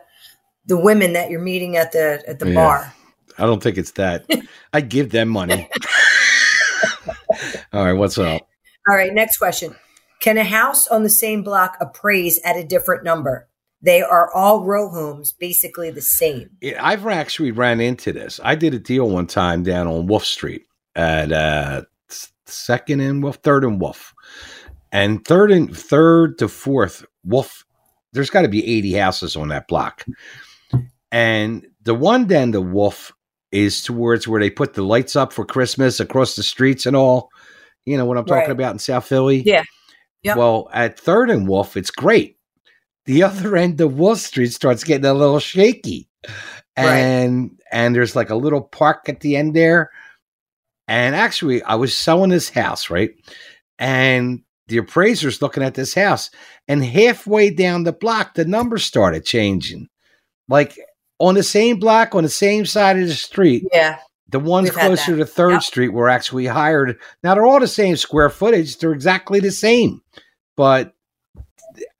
[0.65, 2.55] the women that you're meeting at the at the Yeah.
[2.55, 2.93] bar.
[3.37, 4.25] I don't think it's that.
[4.73, 5.69] I give them money.
[7.73, 8.47] all right, what's up?
[8.89, 9.75] All right, next question.
[10.19, 13.47] Can a house on the same block appraise at a different number?
[13.81, 16.51] They are all row homes, basically the same.
[16.61, 18.39] Yeah, I've actually ran into this.
[18.43, 20.65] I did a deal one time down on Wolf Street
[20.95, 21.83] at uh,
[22.45, 24.13] second and Wolf, third and Wolf,
[24.91, 27.63] and third and third to fourth Wolf.
[28.13, 30.05] There's got to be 80 houses on that block,
[31.11, 33.11] and the one then the Wolf
[33.51, 37.29] is towards where they put the lights up for Christmas across the streets and all.
[37.85, 38.51] You know what I'm talking Right.
[38.51, 39.41] about in South Philly.
[39.45, 39.63] Yeah.
[40.23, 40.37] Yep.
[40.37, 42.37] Well, at third and Wolf, it's great.
[43.05, 46.07] the other end of wolf Street starts getting a little shaky.
[46.77, 47.59] And right.
[47.71, 49.89] and there's like a little park at the end there.
[50.87, 53.11] And actually, I was selling this house, right?
[53.79, 54.41] And
[54.71, 56.31] the appraiser's looking at this house,
[56.67, 59.87] and halfway down the block, the numbers started changing.
[60.49, 60.77] Like
[61.19, 63.67] on the same block, on the same side of the street.
[63.71, 63.99] Yeah.
[64.29, 65.63] The ones closer to Third yep.
[65.63, 66.97] Street were actually hired.
[67.21, 70.01] Now they're all the same square footage; they're exactly the same,
[70.55, 70.93] but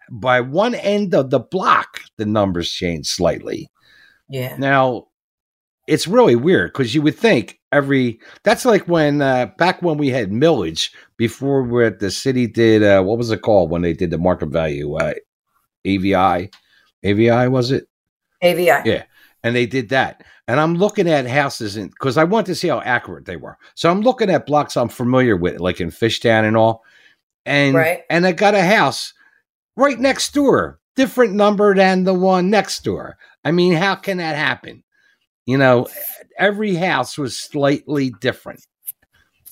[0.09, 3.69] by one end of the block, the numbers change slightly.
[4.29, 4.55] Yeah.
[4.57, 5.07] Now,
[5.91, 10.07] it's really weird because you would think every that's like when uh, back when we
[10.07, 14.09] had millage before where the city did uh, what was it called when they did
[14.09, 15.13] the market value uh,
[15.85, 16.49] AVI
[17.03, 17.89] AVI was it?
[18.41, 19.03] AVI yeah
[19.43, 20.23] and they did that.
[20.47, 23.57] And I'm looking at houses and because I want to see how accurate they were.
[23.75, 26.83] So I'm looking at blocks I'm familiar with like in Fishtown and all
[27.45, 28.01] and right.
[28.09, 29.13] and I got a house
[29.75, 33.17] right next door different number than the one next door.
[33.43, 34.83] I mean how can that happen
[35.45, 35.87] you know
[36.37, 38.65] every house was slightly different.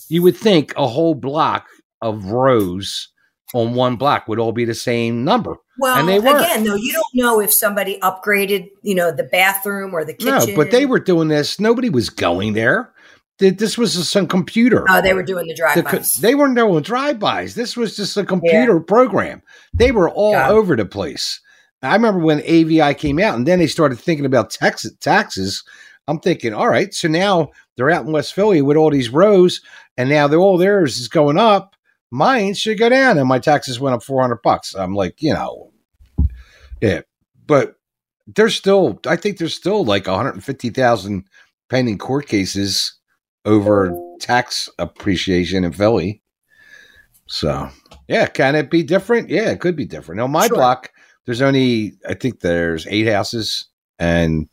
[0.08, 1.68] You would think a whole block
[2.02, 3.10] of rows
[3.54, 5.56] on one block would all be the same number.
[5.80, 9.24] Well, and they were again, though, you don't know if somebody upgraded, you know, the
[9.24, 10.50] bathroom or the kitchen.
[10.50, 11.60] No, but they were doing this.
[11.60, 12.92] Nobody was going there.
[13.40, 14.86] This was some computer.
[14.90, 16.16] Oh, they were doing the drive-bys.
[16.16, 17.56] The, they weren't doing drive-bys.
[17.56, 18.84] This was just a computer yeah.
[18.86, 19.42] program.
[19.74, 21.40] They were all over the place.
[21.82, 25.64] I remember when AVI came out, and then they started thinking about tax, taxes
[26.10, 29.62] I'm thinking, all right, so now they're out in West Philly with all these rows,
[29.96, 31.76] and now they're all theirs is going up.
[32.10, 34.74] Mine should go down, and my taxes went up 400 bucks.
[34.74, 35.72] I'm like, you know,
[36.82, 37.02] yeah,
[37.46, 37.76] but
[38.26, 41.26] there's still, I think there's still like 150,000
[41.70, 42.98] pending court cases
[43.46, 46.24] over tax appreciation in Philly.
[47.28, 47.70] So,
[48.08, 49.30] yeah, can it be different?
[49.30, 50.22] Yeah, it could be different.
[50.22, 50.58] On my sure.
[50.58, 50.92] block,
[51.30, 53.68] there's only, I think there's eight houses,
[54.00, 54.50] and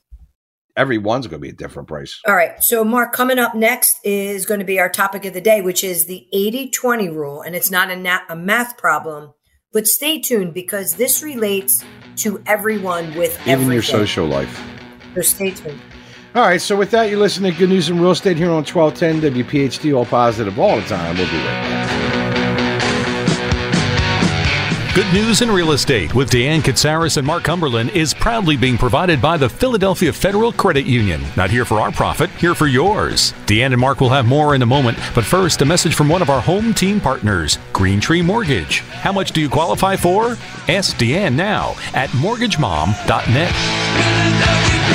[0.77, 2.21] every one's going to be a different price.
[2.27, 2.63] All right.
[2.63, 5.83] So, Mark, coming up next is going to be our topic of the day, which
[5.83, 7.41] is the 80 20 rule.
[7.41, 9.33] And it's not a, na- a math problem,
[9.73, 11.83] but stay tuned because this relates
[12.17, 13.73] to everyone with even everything.
[13.73, 14.63] your social life.
[15.15, 15.81] So, stay tuned.
[16.35, 16.61] All right.
[16.61, 19.97] So, with that, you're listening to Good News in Real Estate here on 1210 WPHT,
[19.97, 21.17] all positive all the time.
[21.17, 21.96] We'll be right back.
[24.97, 29.21] Good News in Real Estate with Deanne Katsaros and Mark Cumberland is proudly being provided
[29.21, 31.23] by the Philadelphia Federal Credit Union.
[31.37, 33.35] Not here for our profit, here for yours.
[33.45, 36.23] Deanne and Mark will have more in a moment, but first, a message from one
[36.23, 38.81] of our home team partners, Green Tree Mortgage.
[38.81, 40.39] How much do you qualify for?
[40.67, 44.86] Ask Deanne now at mortgagemom.net.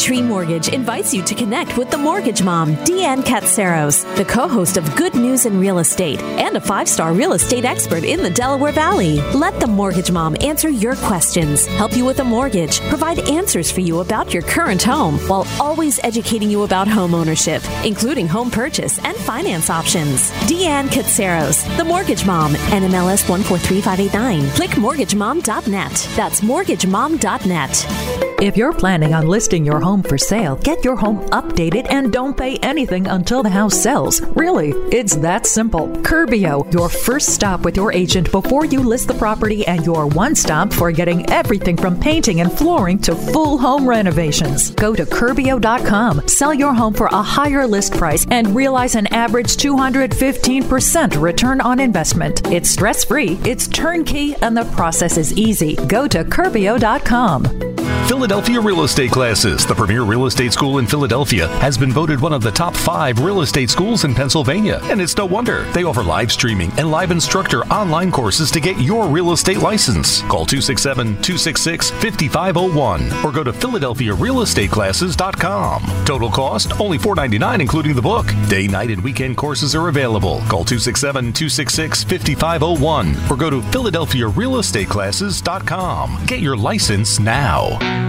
[0.00, 4.78] Tree Mortgage invites you to connect with the mortgage mom, Deanne Katsaros, the co host
[4.78, 8.30] of Good News in Real Estate and a five star real estate expert in the
[8.30, 9.20] Delaware Valley.
[9.34, 13.82] Let the mortgage mom answer your questions, help you with a mortgage, provide answers for
[13.82, 18.98] you about your current home, while always educating you about home ownership, including home purchase
[19.04, 20.30] and finance options.
[20.48, 24.48] Deanne Katsaros, the mortgage mom, NMLS 143589.
[24.52, 26.08] Click mortgagemom.net.
[26.16, 28.29] That's mortgagemom.net.
[28.40, 32.34] If you're planning on listing your home for sale, get your home updated and don't
[32.34, 34.22] pay anything until the house sells.
[34.34, 35.88] Really, it's that simple.
[35.88, 40.34] Curbio, your first stop with your agent before you list the property and your one
[40.34, 44.70] stop for getting everything from painting and flooring to full home renovations.
[44.70, 49.58] Go to Curbio.com, sell your home for a higher list price, and realize an average
[49.58, 52.50] 215% return on investment.
[52.50, 55.76] It's stress free, it's turnkey, and the process is easy.
[55.88, 57.79] Go to Curbio.com.
[58.10, 62.32] Philadelphia Real Estate Classes, the premier real estate school in Philadelphia, has been voted one
[62.32, 64.80] of the top five real estate schools in Pennsylvania.
[64.82, 65.62] And it's no wonder.
[65.70, 70.22] They offer live streaming and live instructor online courses to get your real estate license.
[70.22, 76.04] Call 267 266 5501 or go to PhiladelphiaRealEstateClasses.com.
[76.04, 78.26] Total cost only $4.99, including the book.
[78.48, 80.38] Day, night, and weekend courses are available.
[80.48, 86.26] Call 267 266 5501 or go to PhiladelphiaRealEstateClasses.com.
[86.26, 87.99] Get your license now.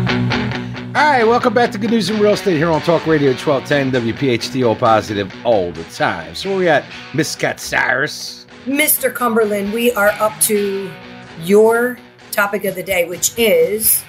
[0.93, 3.91] All right, welcome back to Good News in Real Estate here on Talk Radio 1210
[3.91, 6.35] WPHT, all positive all the time.
[6.35, 8.45] So where we got Miss Katsaros.
[8.65, 9.13] Mr.
[9.13, 10.91] Cumberland, we are up to
[11.41, 11.97] your
[12.31, 14.03] topic of the day, which is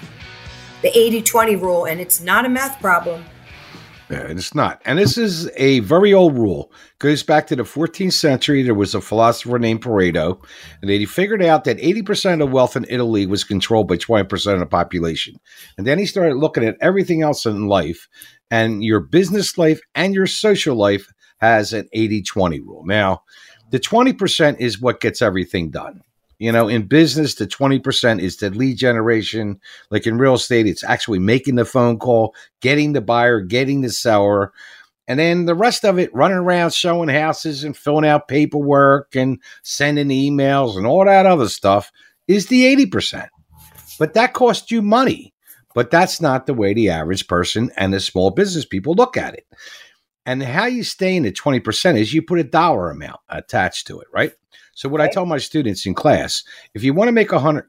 [0.81, 1.85] the 80 20 rule.
[1.85, 3.23] And it's not a math problem,
[4.09, 4.81] yeah, it's not.
[4.85, 6.71] And this is a very old rule.
[6.99, 8.63] Goes back to the 14th century.
[8.63, 10.43] There was a philosopher named Pareto,
[10.81, 14.59] and he figured out that 80% of wealth in Italy was controlled by 20% of
[14.59, 15.35] the population.
[15.77, 18.07] And then he started looking at everything else in life,
[18.51, 22.83] and your business life and your social life has an 80 20 rule.
[22.85, 23.23] Now,
[23.71, 26.01] the 20% is what gets everything done
[26.43, 29.61] You know, in business, the 20% is the lead generation.
[29.89, 33.89] Like in real estate, it's actually making the phone call, getting the buyer, getting the
[33.89, 34.51] seller.
[35.07, 39.39] And then the rest of it, running around showing houses and filling out paperwork and
[39.61, 41.93] sending emails and all that other stuff
[42.27, 43.29] is the 80%.
[43.97, 45.33] But that costs you money.
[45.73, 49.33] But that's not the way the average person and the small business people look at
[49.33, 49.47] it.
[50.25, 54.01] And how you stay in the 20% is you put a dollar amount attached to
[54.01, 54.33] it, right?
[54.73, 56.43] So what I tell my students in class,
[56.73, 57.65] if you want to make a hundred,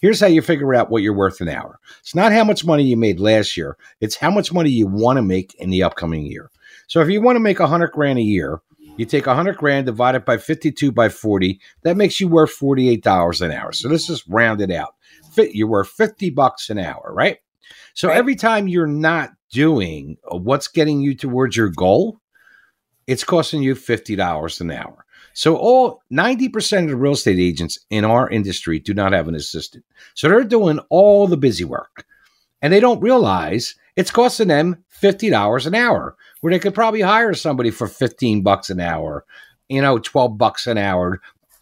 [0.00, 1.78] here's how you figure out what you're worth an hour.
[2.00, 3.76] It's not how much money you made last year.
[4.00, 6.50] It's how much money you want to make in the upcoming year.
[6.86, 8.60] So if you want to make a hundred grand a year,
[8.96, 11.60] you take a hundred grand, divide it by 52 by 40.
[11.82, 13.72] That makes you worth $48 an hour.
[13.72, 14.94] So this is rounded out.
[15.36, 17.38] You're worth 50 bucks an hour, right?
[17.94, 18.16] So right.
[18.16, 22.20] every time you're not doing uh, what's getting you towards your goal,
[23.06, 25.05] it's costing you $50 an hour.
[25.36, 29.34] So all 90% of the real estate agents in our industry do not have an
[29.34, 29.84] assistant.
[30.14, 32.06] So they're doing all the busy work.
[32.62, 37.34] And they don't realize it's costing them $50 an hour, where they could probably hire
[37.34, 39.26] somebody for 15 bucks an hour,
[39.68, 41.20] you know, 12 bucks an hour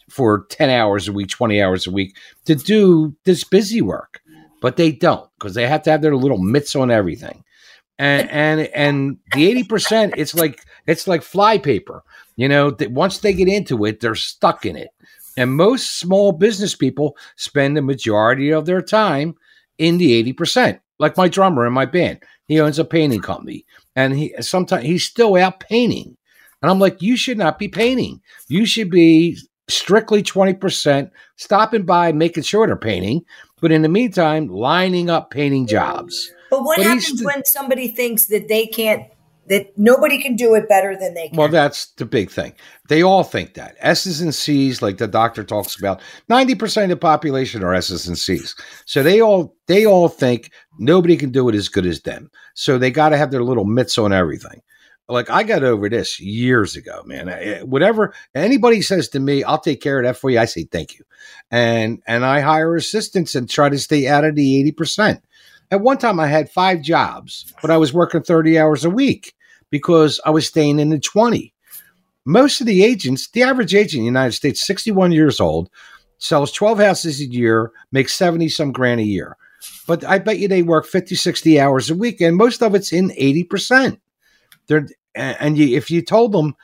[0.08, 4.22] for 10 hours a week, 20 hours a week to do this busy work.
[4.60, 7.42] But they don't because they have to have their little mitts on everything
[7.98, 12.02] and and and the eighty percent, it's like it's like flypaper.
[12.36, 14.88] You know, that once they get into it, they're stuck in it.
[15.36, 19.34] And most small business people spend the majority of their time
[19.78, 20.80] in the eighty percent.
[20.98, 23.66] Like my drummer in my band, he owns a painting company,
[23.96, 26.16] and he sometimes he's still out painting.
[26.62, 28.22] And I'm like, you should not be painting.
[28.48, 33.24] You should be strictly 20%, stopping by, making sure they're painting,
[33.60, 36.30] but in the meantime, lining up painting jobs.
[36.50, 39.04] But what but happens when somebody thinks that they can't
[39.48, 41.36] that nobody can do it better than they can.
[41.36, 42.54] Well, that's the big thing.
[42.88, 43.76] They all think that.
[43.80, 48.18] S's and C's, like the doctor talks about, 90% of the population are S's and
[48.18, 48.54] C's.
[48.86, 52.30] So they all they all think nobody can do it as good as them.
[52.54, 54.60] So they got to have their little mitts on everything.
[55.08, 57.28] Like I got over this years ago, man.
[57.28, 60.38] Eh, whatever anybody says to me, I'll take care of that for you.
[60.38, 61.04] I say thank you.
[61.50, 65.20] And and I hire assistants and try to stay out of the 80%.
[65.74, 69.34] At one time, I had five jobs, but I was working 30 hours a week
[69.70, 71.52] because I was staying in the 20.
[72.24, 75.68] Most of the agents, the average agent in the United States, 61 years old,
[76.18, 79.36] sells 12 houses a year, makes 70 some grand a year.
[79.88, 82.92] But I bet you they work 50, 60 hours a week, and most of it's
[82.92, 83.98] in 80%.
[84.68, 86.54] They're, and you, if you told them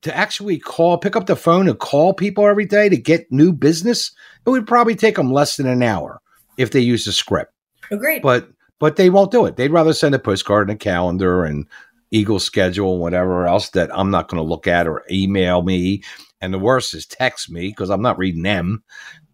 [0.00, 3.52] to actually call, pick up the phone and call people every day to get new
[3.52, 4.12] business,
[4.46, 6.22] it would probably take them less than an hour
[6.56, 7.53] if they use a script.
[7.90, 8.22] Agreed.
[8.22, 8.48] But
[8.80, 9.56] but they won't do it.
[9.56, 11.66] They'd rather send a postcard and a calendar and
[12.10, 16.02] Eagle schedule, and whatever else that I'm not going to look at or email me.
[16.40, 18.84] And the worst is text me because I'm not reading them.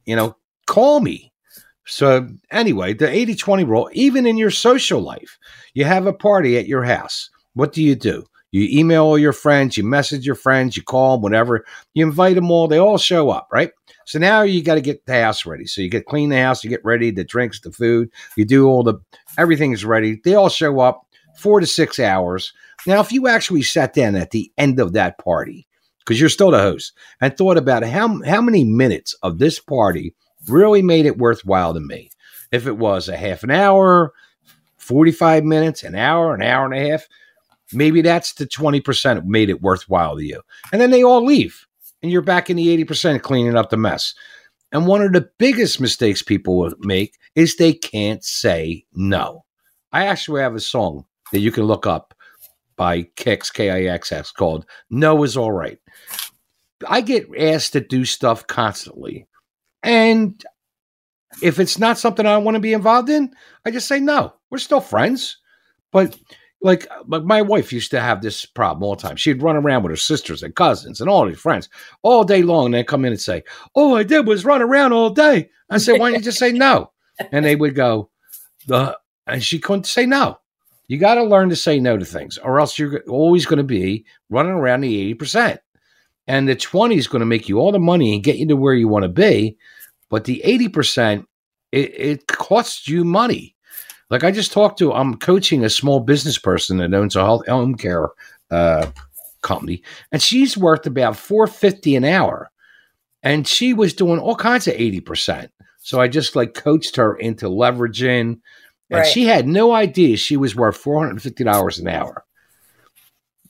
[0.07, 0.37] You know,
[0.67, 1.33] call me.
[1.87, 5.39] So anyway, the 80 20 rule, even in your social life,
[5.75, 7.29] you have a party at your house.
[7.55, 8.25] What do you do?
[8.53, 11.65] You email all your friends, you message your friends, you call them, whatever.
[11.95, 12.69] You invite them all.
[12.69, 13.71] They all show up, right?
[14.11, 15.67] So now you got to get the house ready.
[15.67, 18.67] So you get clean the house, you get ready, the drinks, the food, you do
[18.67, 18.99] all the
[19.39, 20.21] everything's ready.
[20.25, 21.07] They all show up
[21.37, 22.53] four to six hours.
[22.89, 25.69] Now, if you actually sat down at the end of that party,
[26.01, 30.13] because you're still the host, and thought about how how many minutes of this party
[30.49, 32.11] really made it worthwhile to me.
[32.51, 34.13] If it was a half an hour,
[34.79, 37.07] 45 minutes, an hour, an hour and a half,
[37.73, 40.43] maybe that's the 20% made it worthwhile to you.
[40.73, 41.69] And then they all leave
[42.03, 44.15] and you're back in the 80% cleaning up the mess.
[44.73, 49.45] And one of the biggest mistakes people will make is they can't say no.
[49.93, 52.15] I actually have a song that you can look up
[52.77, 55.79] by Kixx, K I X X, called No is All Right.
[56.89, 59.27] I get asked to do stuff constantly.
[59.83, 60.43] And
[61.43, 63.35] if it's not something I want to be involved in,
[63.65, 64.33] I just say no.
[64.51, 65.37] We're still friends.
[65.93, 66.19] But
[66.63, 69.17] like, my wife used to have this problem all the time.
[69.17, 71.69] She'd run around with her sisters and cousins and all her friends
[72.03, 72.67] all day long.
[72.67, 73.45] And they'd come in and say,
[73.75, 75.49] All I did was run around all day.
[75.71, 76.93] I said, Why don't you just say no?
[77.33, 78.11] And they would go,
[78.67, 80.39] the and she couldn't say no.
[80.89, 83.65] You got to learn to say no to things, or else you're always going to
[83.65, 85.59] be running around the 80%.
[86.27, 88.57] And the 20 is going to make you all the money and get you to
[88.57, 89.57] where you want to be.
[90.09, 91.25] But the 80%,
[91.71, 93.55] it, it costs you money.
[94.11, 97.47] Like I just talked to, I'm coaching a small business person that owns a health
[97.47, 98.09] home care
[98.51, 98.91] uh,
[99.43, 102.51] company, and she's worth about four fifty an hour,
[103.23, 105.53] and she was doing all kinds of eighty percent.
[105.79, 108.41] So I just like coached her into leveraging, and
[108.91, 109.07] right.
[109.07, 112.25] she had no idea she was worth four hundred fifty dollars an hour.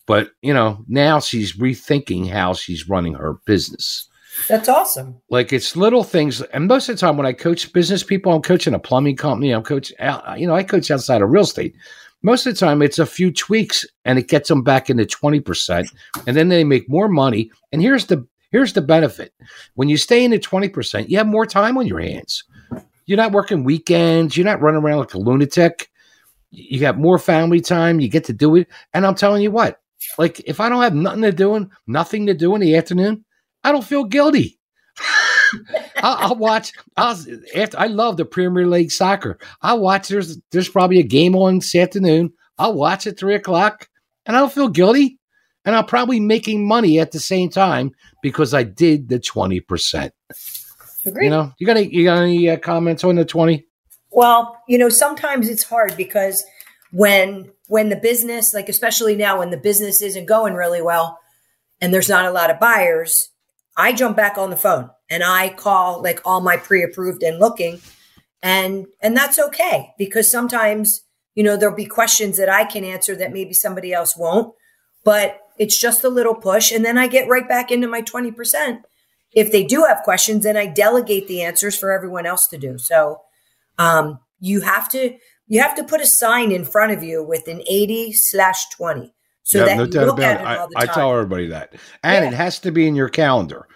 [0.07, 4.10] But you know, now she's rethinking how she's running her business.
[4.49, 5.21] That's awesome.
[5.29, 8.43] Like it's little things, and most of the time when I coach business people, I'm
[8.43, 9.51] coaching a plumbing company.
[9.51, 9.97] I'm coaching,
[10.37, 11.75] you know, I coach outside of real estate.
[12.23, 15.41] Most of the time, it's a few tweaks, and it gets them back into twenty
[15.41, 15.89] percent,
[16.27, 17.51] and then they make more money.
[17.73, 19.33] And here's the here's the benefit:
[19.75, 22.45] when you stay in twenty percent, you have more time on your hands.
[23.07, 24.37] You're not working weekends.
[24.37, 25.91] You're not running around like a lunatic.
[26.51, 28.01] You got more family time.
[28.01, 28.69] You get to do it.
[28.95, 29.81] And I'm telling you what,
[30.19, 33.25] like if I don't have nothing to do, nothing to do in the afternoon,
[33.65, 34.59] I don't feel guilty.
[35.97, 36.73] I'll, I'll, watch.
[36.97, 37.19] I'll
[37.55, 39.39] after I love the Premier League soccer.
[39.63, 40.09] I'll watch.
[40.09, 42.33] There's there's probably a game on this afternoon.
[42.59, 43.89] I'll watch at three o'clock,
[44.27, 45.19] and I don't feel guilty.
[45.65, 47.91] And I'm probably making money at the same time
[48.23, 50.13] because I did the twenty percent.
[51.05, 53.67] You know, you got any you got any uh, comments on the twenty?
[54.11, 56.45] Well, you know, sometimes it's hard because
[56.93, 61.19] when when the business, like especially now when the business isn't going really well
[61.81, 63.31] and there's not a lot of buyers,
[63.81, 67.81] I jump back on the phone and I call like all my pre-approved and looking
[68.43, 71.03] and and that's okay because sometimes,
[71.35, 74.55] you know, there'll be questions that I can answer that maybe somebody else won't,
[75.03, 78.83] but it's just a little push and then I get right back into my 20%.
[79.33, 82.77] If they do have questions, then I delegate the answers for everyone else to do.
[82.77, 83.21] So,
[83.79, 85.17] um, you have to
[85.47, 89.15] you have to put a sign in front of you with an 80 slash 20
[89.51, 90.41] so yeah, that no doubt about
[90.71, 90.77] it.
[90.77, 91.73] I, I, tell everybody that.
[92.05, 92.31] And yeah.
[92.31, 93.67] it has to be in your calendar.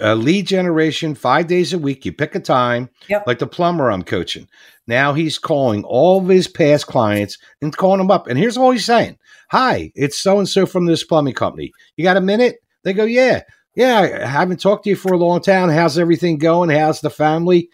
[0.00, 3.26] Uh, lead generation five days a week you pick a time yep.
[3.26, 4.48] like the plumber i'm coaching.
[4.88, 8.26] Now he's calling all of his past clients and calling them up.
[8.26, 9.16] And here's all he's saying.
[9.50, 11.70] Hi it's so and so from this plumbing company.
[11.96, 12.56] You got a minute?
[12.82, 13.42] They go yeah.
[13.76, 15.68] Yeah i haven't talked to you for a long time.
[15.68, 16.70] How's everything going?
[16.70, 17.68] How's the family?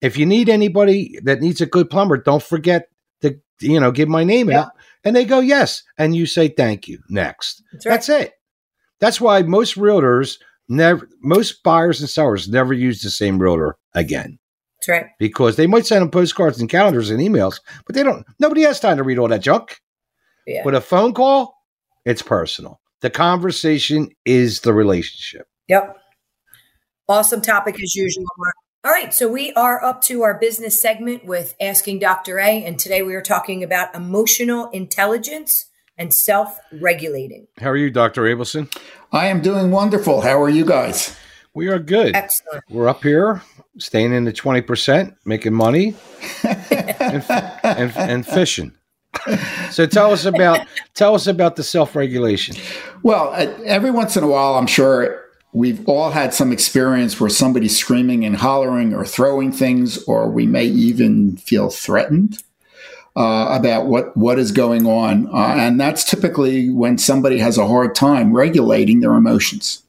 [0.00, 2.88] If you need anybody that needs a good plumber, don't forget
[3.20, 4.62] to you know give my name yeah.
[4.62, 4.72] out.
[5.04, 7.62] And they go yes, and you say thank you next.
[7.72, 7.92] That's, right.
[7.92, 8.32] That's it.
[9.00, 10.38] That's why most realtors
[10.68, 14.38] never, most buyers and sellers never use the same realtor again.
[14.80, 15.10] That's right.
[15.18, 18.26] Because they might send them postcards and calendars and emails, but they don't.
[18.38, 19.80] Nobody has time to read all that junk.
[20.46, 20.64] Yeah.
[20.64, 21.54] With a phone call,
[22.04, 22.80] it's personal.
[23.00, 25.46] The conversation is the relationship.
[25.68, 25.96] Yep.
[27.08, 28.54] Awesome topic as usual, Mark.
[28.88, 32.38] All right, so we are up to our business segment with Asking Dr.
[32.38, 35.66] A, and today we are talking about emotional intelligence
[35.98, 37.48] and self regulating.
[37.58, 38.22] How are you, Dr.
[38.22, 38.74] Abelson?
[39.12, 40.22] I am doing wonderful.
[40.22, 41.14] How are you guys?
[41.52, 42.16] We are good.
[42.16, 42.64] Excellent.
[42.70, 43.42] We're up here,
[43.76, 45.94] staying in the 20%, making money,
[46.42, 47.22] and,
[47.62, 48.72] and, and fishing.
[49.70, 52.56] so tell us about tell us about the self regulation.
[53.02, 57.30] Well, uh, every once in a while, I'm sure We've all had some experience where
[57.30, 62.42] somebody's screaming and hollering or throwing things, or we may even feel threatened
[63.16, 65.26] uh, about what, what is going on.
[65.28, 69.82] Uh, and that's typically when somebody has a hard time regulating their emotions.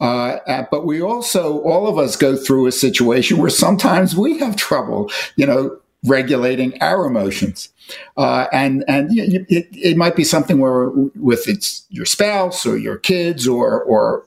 [0.00, 4.56] Uh, but we also, all of us go through a situation where sometimes we have
[4.56, 7.68] trouble, you know, regulating our emotions.
[8.16, 12.96] Uh, and and it, it, might be something where with it's your spouse or your
[12.96, 14.24] kids or or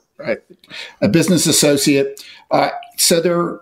[1.02, 2.24] a business associate.
[2.52, 3.62] Uh, so there are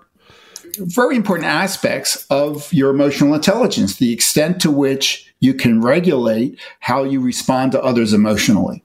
[0.78, 7.04] very important aspects of your emotional intelligence, the extent to which you can regulate how
[7.04, 8.84] you respond to others emotionally.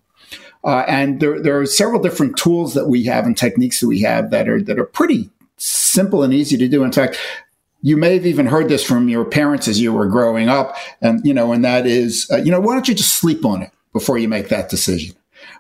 [0.65, 4.01] Uh, and there, there are several different tools that we have and techniques that we
[4.01, 6.83] have that are that are pretty simple and easy to do.
[6.83, 7.19] In fact,
[7.83, 11.25] you may have even heard this from your parents as you were growing up, and
[11.25, 13.71] you know, and that is, uh, you know, why don't you just sleep on it
[13.93, 15.15] before you make that decision?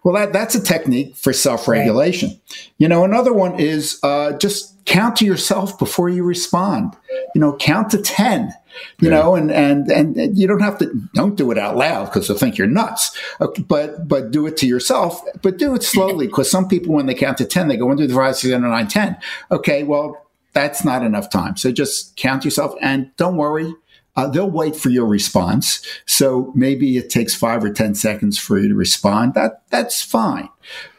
[0.04, 2.30] Well, that, that's a technique for self regulation.
[2.30, 2.70] Right.
[2.78, 6.96] You know, another one is uh, just count to yourself before you respond.
[7.34, 8.52] You know, count to 10
[9.00, 9.16] you yeah.
[9.16, 12.36] know, and, and, and you don't have to, don't do it out loud because they'll
[12.36, 16.50] think you're nuts, okay, but, but do it to yourself, but do it slowly because
[16.50, 18.50] some people, when they count to 10, they go 1, 2, 3, 4, 5, 6,
[18.50, 19.16] 7, 9, 10.
[19.50, 19.82] Okay.
[19.82, 21.56] Well, that's not enough time.
[21.56, 23.74] So just count yourself and don't worry
[24.16, 25.86] uh, they'll wait for your response.
[26.06, 29.34] So maybe it takes five or ten seconds for you to respond.
[29.34, 30.48] That that's fine,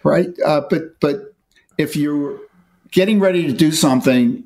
[0.03, 0.29] right?
[0.45, 1.33] Uh, but but
[1.77, 2.39] if you're
[2.91, 4.43] getting ready to do something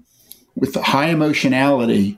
[0.55, 2.17] with high emotionality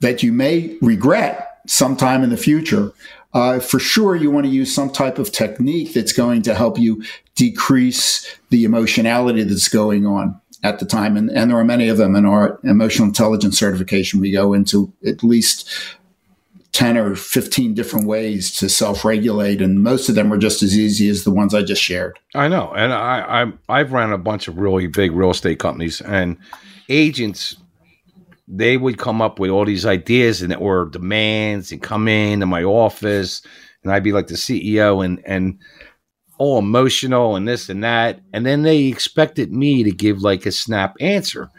[0.00, 2.92] that you may regret sometime in the future,
[3.32, 6.78] uh, for sure you want to use some type of technique that's going to help
[6.78, 7.02] you
[7.34, 11.16] decrease the emotionality that's going on at the time.
[11.16, 14.18] And, and there are many of them in our emotional intelligence certification.
[14.18, 15.70] We go into at least
[16.72, 21.08] 10 or 15 different ways to self-regulate and most of them are just as easy
[21.08, 24.48] as the ones i just shared i know and i, I have ran a bunch
[24.48, 26.36] of really big real estate companies and
[26.88, 27.56] agents
[28.48, 32.46] they would come up with all these ideas and or demands and come in to
[32.46, 33.40] my office
[33.84, 35.56] and i'd be like the ceo and and
[36.38, 38.20] all emotional and this and that.
[38.32, 41.50] And then they expected me to give like a snap answer.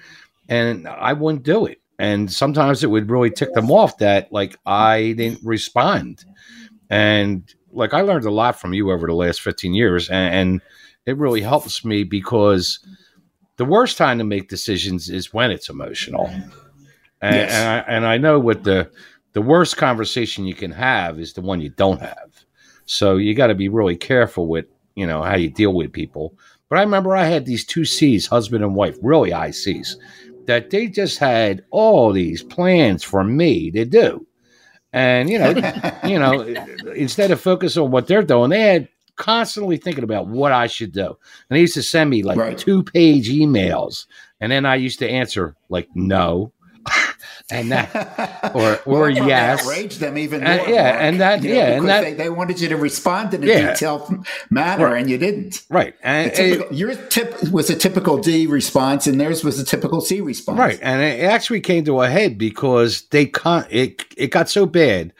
[0.47, 1.81] And I wouldn't do it.
[1.97, 6.25] And sometimes it would really tick them off that like I didn't respond.
[6.89, 10.09] And like I learned a lot from you over the last 15 years.
[10.09, 10.61] And, and
[11.05, 12.79] it really helps me because
[13.57, 16.27] the worst time to make decisions is when it's emotional.
[17.21, 17.53] And, yes.
[17.53, 18.91] and, I, and I know what the
[19.35, 22.34] the worst conversation you can have is the one you don't have.
[22.85, 24.65] So you got to be really careful with
[24.95, 26.37] you know how you deal with people.
[26.69, 29.97] But I remember I had these two C's, husband and wife, really high C's,
[30.45, 34.25] that they just had all these plans for me to do.
[34.93, 35.49] And you know,
[36.05, 36.41] you know,
[36.95, 40.91] instead of focus on what they're doing, they had constantly thinking about what I should
[40.91, 41.07] do.
[41.07, 41.17] And
[41.57, 42.57] they used to send me like right.
[42.57, 44.05] two page emails.
[44.39, 46.51] And then I used to answer like no.
[47.51, 49.61] And that or or well, yes.
[49.61, 52.29] outrage them even more uh, yeah and that you know, yeah and that they, they,
[52.29, 53.71] wanted you to respond in a yeah.
[53.71, 54.99] detailed manner right.
[54.99, 55.61] and you didn't.
[55.69, 55.95] Right.
[56.03, 60.01] And typical, it, your tip was a typical d response and theirs was a typical
[60.01, 60.59] c response.
[60.59, 64.65] Right and it actually came to a head because they con- it it got so
[64.65, 65.13] bad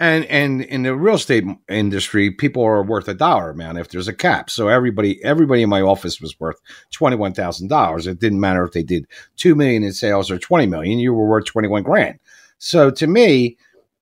[0.00, 4.08] and and in the real estate industry, people are worth a dollar man if there's
[4.08, 4.50] a cap.
[4.50, 8.06] So everybody everybody in my office was worth twenty one thousand dollars.
[8.06, 10.98] It didn't matter if they did two million in sales or twenty million.
[10.98, 12.18] You were worth twenty one grand.
[12.58, 13.56] So to me,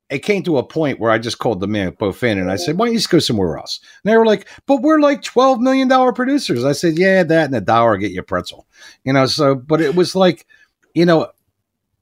[0.08, 2.56] it came to a point where I just called the man both in and I
[2.56, 5.22] said, "Why don't you just go somewhere else?" And they were like, "But we're like
[5.22, 8.66] twelve million dollar producers." I said, "Yeah, that and a dollar get you a pretzel."
[9.04, 9.26] You know.
[9.26, 10.46] So, but it was like,
[10.94, 11.28] you know,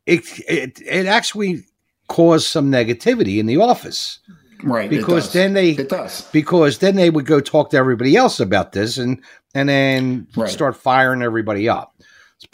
[0.06, 1.64] it it it actually
[2.10, 4.18] cause some negativity in the office.
[4.62, 4.90] Right.
[4.90, 6.28] Because then they it does.
[6.32, 9.22] Because then they would go talk to everybody else about this and
[9.54, 10.50] and then right.
[10.50, 11.94] start firing everybody up.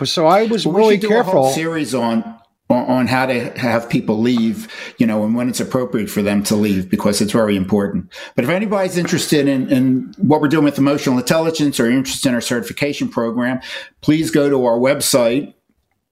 [0.04, 1.50] So I was really careful.
[1.50, 2.38] series on
[2.68, 6.56] on how to have people leave, you know, and when it's appropriate for them to
[6.56, 8.12] leave, because it's very important.
[8.34, 12.34] But if anybody's interested in, in what we're doing with emotional intelligence or interested in
[12.34, 13.60] our certification program,
[14.00, 15.54] please go to our website,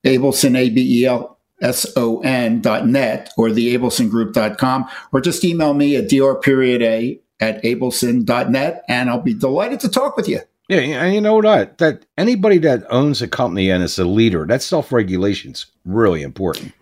[0.04, 7.62] Abelson, A-B-E-L, S-O-N.net or the abelsongroup.com, or just email me at dr period a at
[7.62, 10.40] abelson.net, and I'll be delighted to talk with you.
[10.68, 11.78] Yeah, and you know what?
[11.78, 16.22] That anybody that owns a company and is a leader, that self regulation is really
[16.22, 16.72] important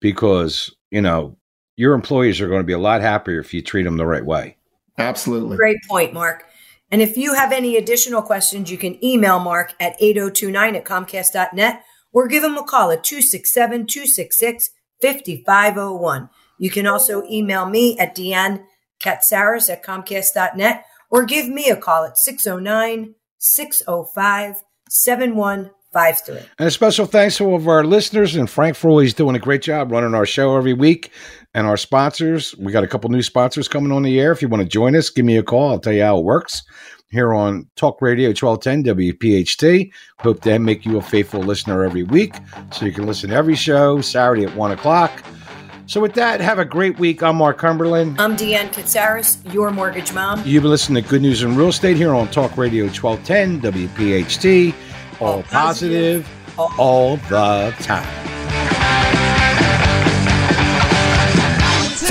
[0.00, 1.36] because you know
[1.76, 4.24] your employees are going to be a lot happier if you treat them the right
[4.24, 4.56] way.
[4.96, 5.56] Absolutely.
[5.56, 6.44] Great point, Mark.
[6.90, 11.84] And if you have any additional questions, you can email Mark at 8029 at comcast.net
[12.12, 16.28] or give them a call at 267 266 5501.
[16.58, 18.64] You can also email me at Deanne
[19.02, 26.38] Katsaros at Comcast.net or give me a call at 609 605 7153.
[26.58, 29.40] And a special thanks to all of our listeners and Frank for always doing a
[29.40, 31.10] great job running our show every week.
[31.54, 34.32] And our sponsors, we got a couple new sponsors coming on the air.
[34.32, 35.70] If you want to join us, give me a call.
[35.70, 36.62] I'll tell you how it works
[37.12, 39.92] here on Talk Radio 1210 WPHT.
[40.18, 42.34] Hope to make you a faithful listener every week
[42.72, 45.22] so you can listen to every show Saturday at 1 o'clock.
[45.86, 47.22] So, with that, have a great week.
[47.22, 48.18] I'm Mark Cumberland.
[48.20, 50.42] I'm Deanne Katsaros, your mortgage mom.
[50.46, 54.74] You've been listening to Good News in Real Estate here on Talk Radio 1210 WPHT.
[55.20, 56.24] All, all positive,
[56.56, 58.21] positive, all, all the time.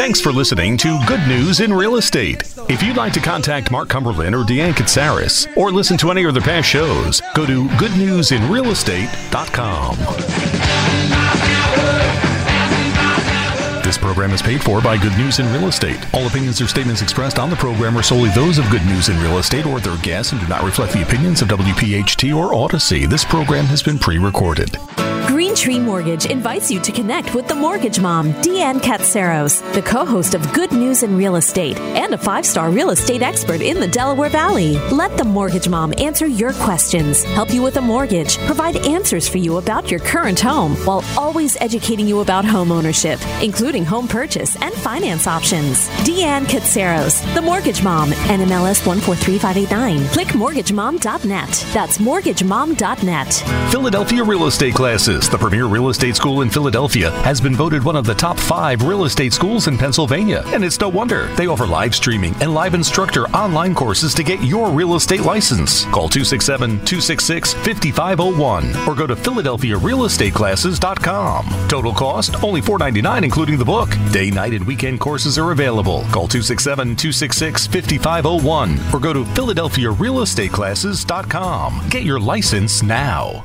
[0.02, 2.42] Thanks for listening to Good News in Real Estate.
[2.68, 6.34] If you'd like to contact Mark Cumberland or Deanne Katsaros or listen to any of
[6.34, 9.98] their past shows, go to goodnewsinrealestate.com.
[13.84, 16.04] This program is paid for by Good News in Real Estate.
[16.16, 19.22] All opinions or statements expressed on the program are solely those of Good News in
[19.22, 23.08] Real Estate or their guests and do not reflect the opinions of WPHT or Audacy.
[23.08, 24.80] This program has been pre recorded.
[25.32, 30.06] Green Tree Mortgage invites you to connect with the mortgage mom, Deanne Katsaros, the co
[30.06, 33.80] host of Good News in Real Estate and a five star real estate expert in
[33.80, 34.78] the Delaware Valley.
[34.90, 39.38] Let the mortgage mom answer your questions, help you with a mortgage, provide answers for
[39.38, 44.62] you about your current home, while always educating you about home ownership, including home purchase
[44.62, 45.88] and finance options.
[46.04, 50.08] Deanne Katsaros, the mortgage mom, NMLS 143589.
[50.10, 51.66] Click mortgagemom.net.
[51.74, 53.72] That's mortgagemom.net.
[53.72, 57.96] Philadelphia Real Estate Classes the premier real estate school in Philadelphia, has been voted one
[57.96, 60.44] of the top five real estate schools in Pennsylvania.
[60.48, 61.28] And it's no wonder.
[61.36, 65.84] They offer live streaming and live instructor online courses to get your real estate license.
[65.86, 71.68] Call 267 266 5501 or go to PhiladelphiaRealEstateClasses.com.
[71.68, 73.90] Total cost only $4.99, including the book.
[74.12, 76.02] Day, night, and weekend courses are available.
[76.12, 81.90] Call 267 266 5501 or go to PhiladelphiaRealEstateClasses.com.
[81.90, 83.44] Get your license now.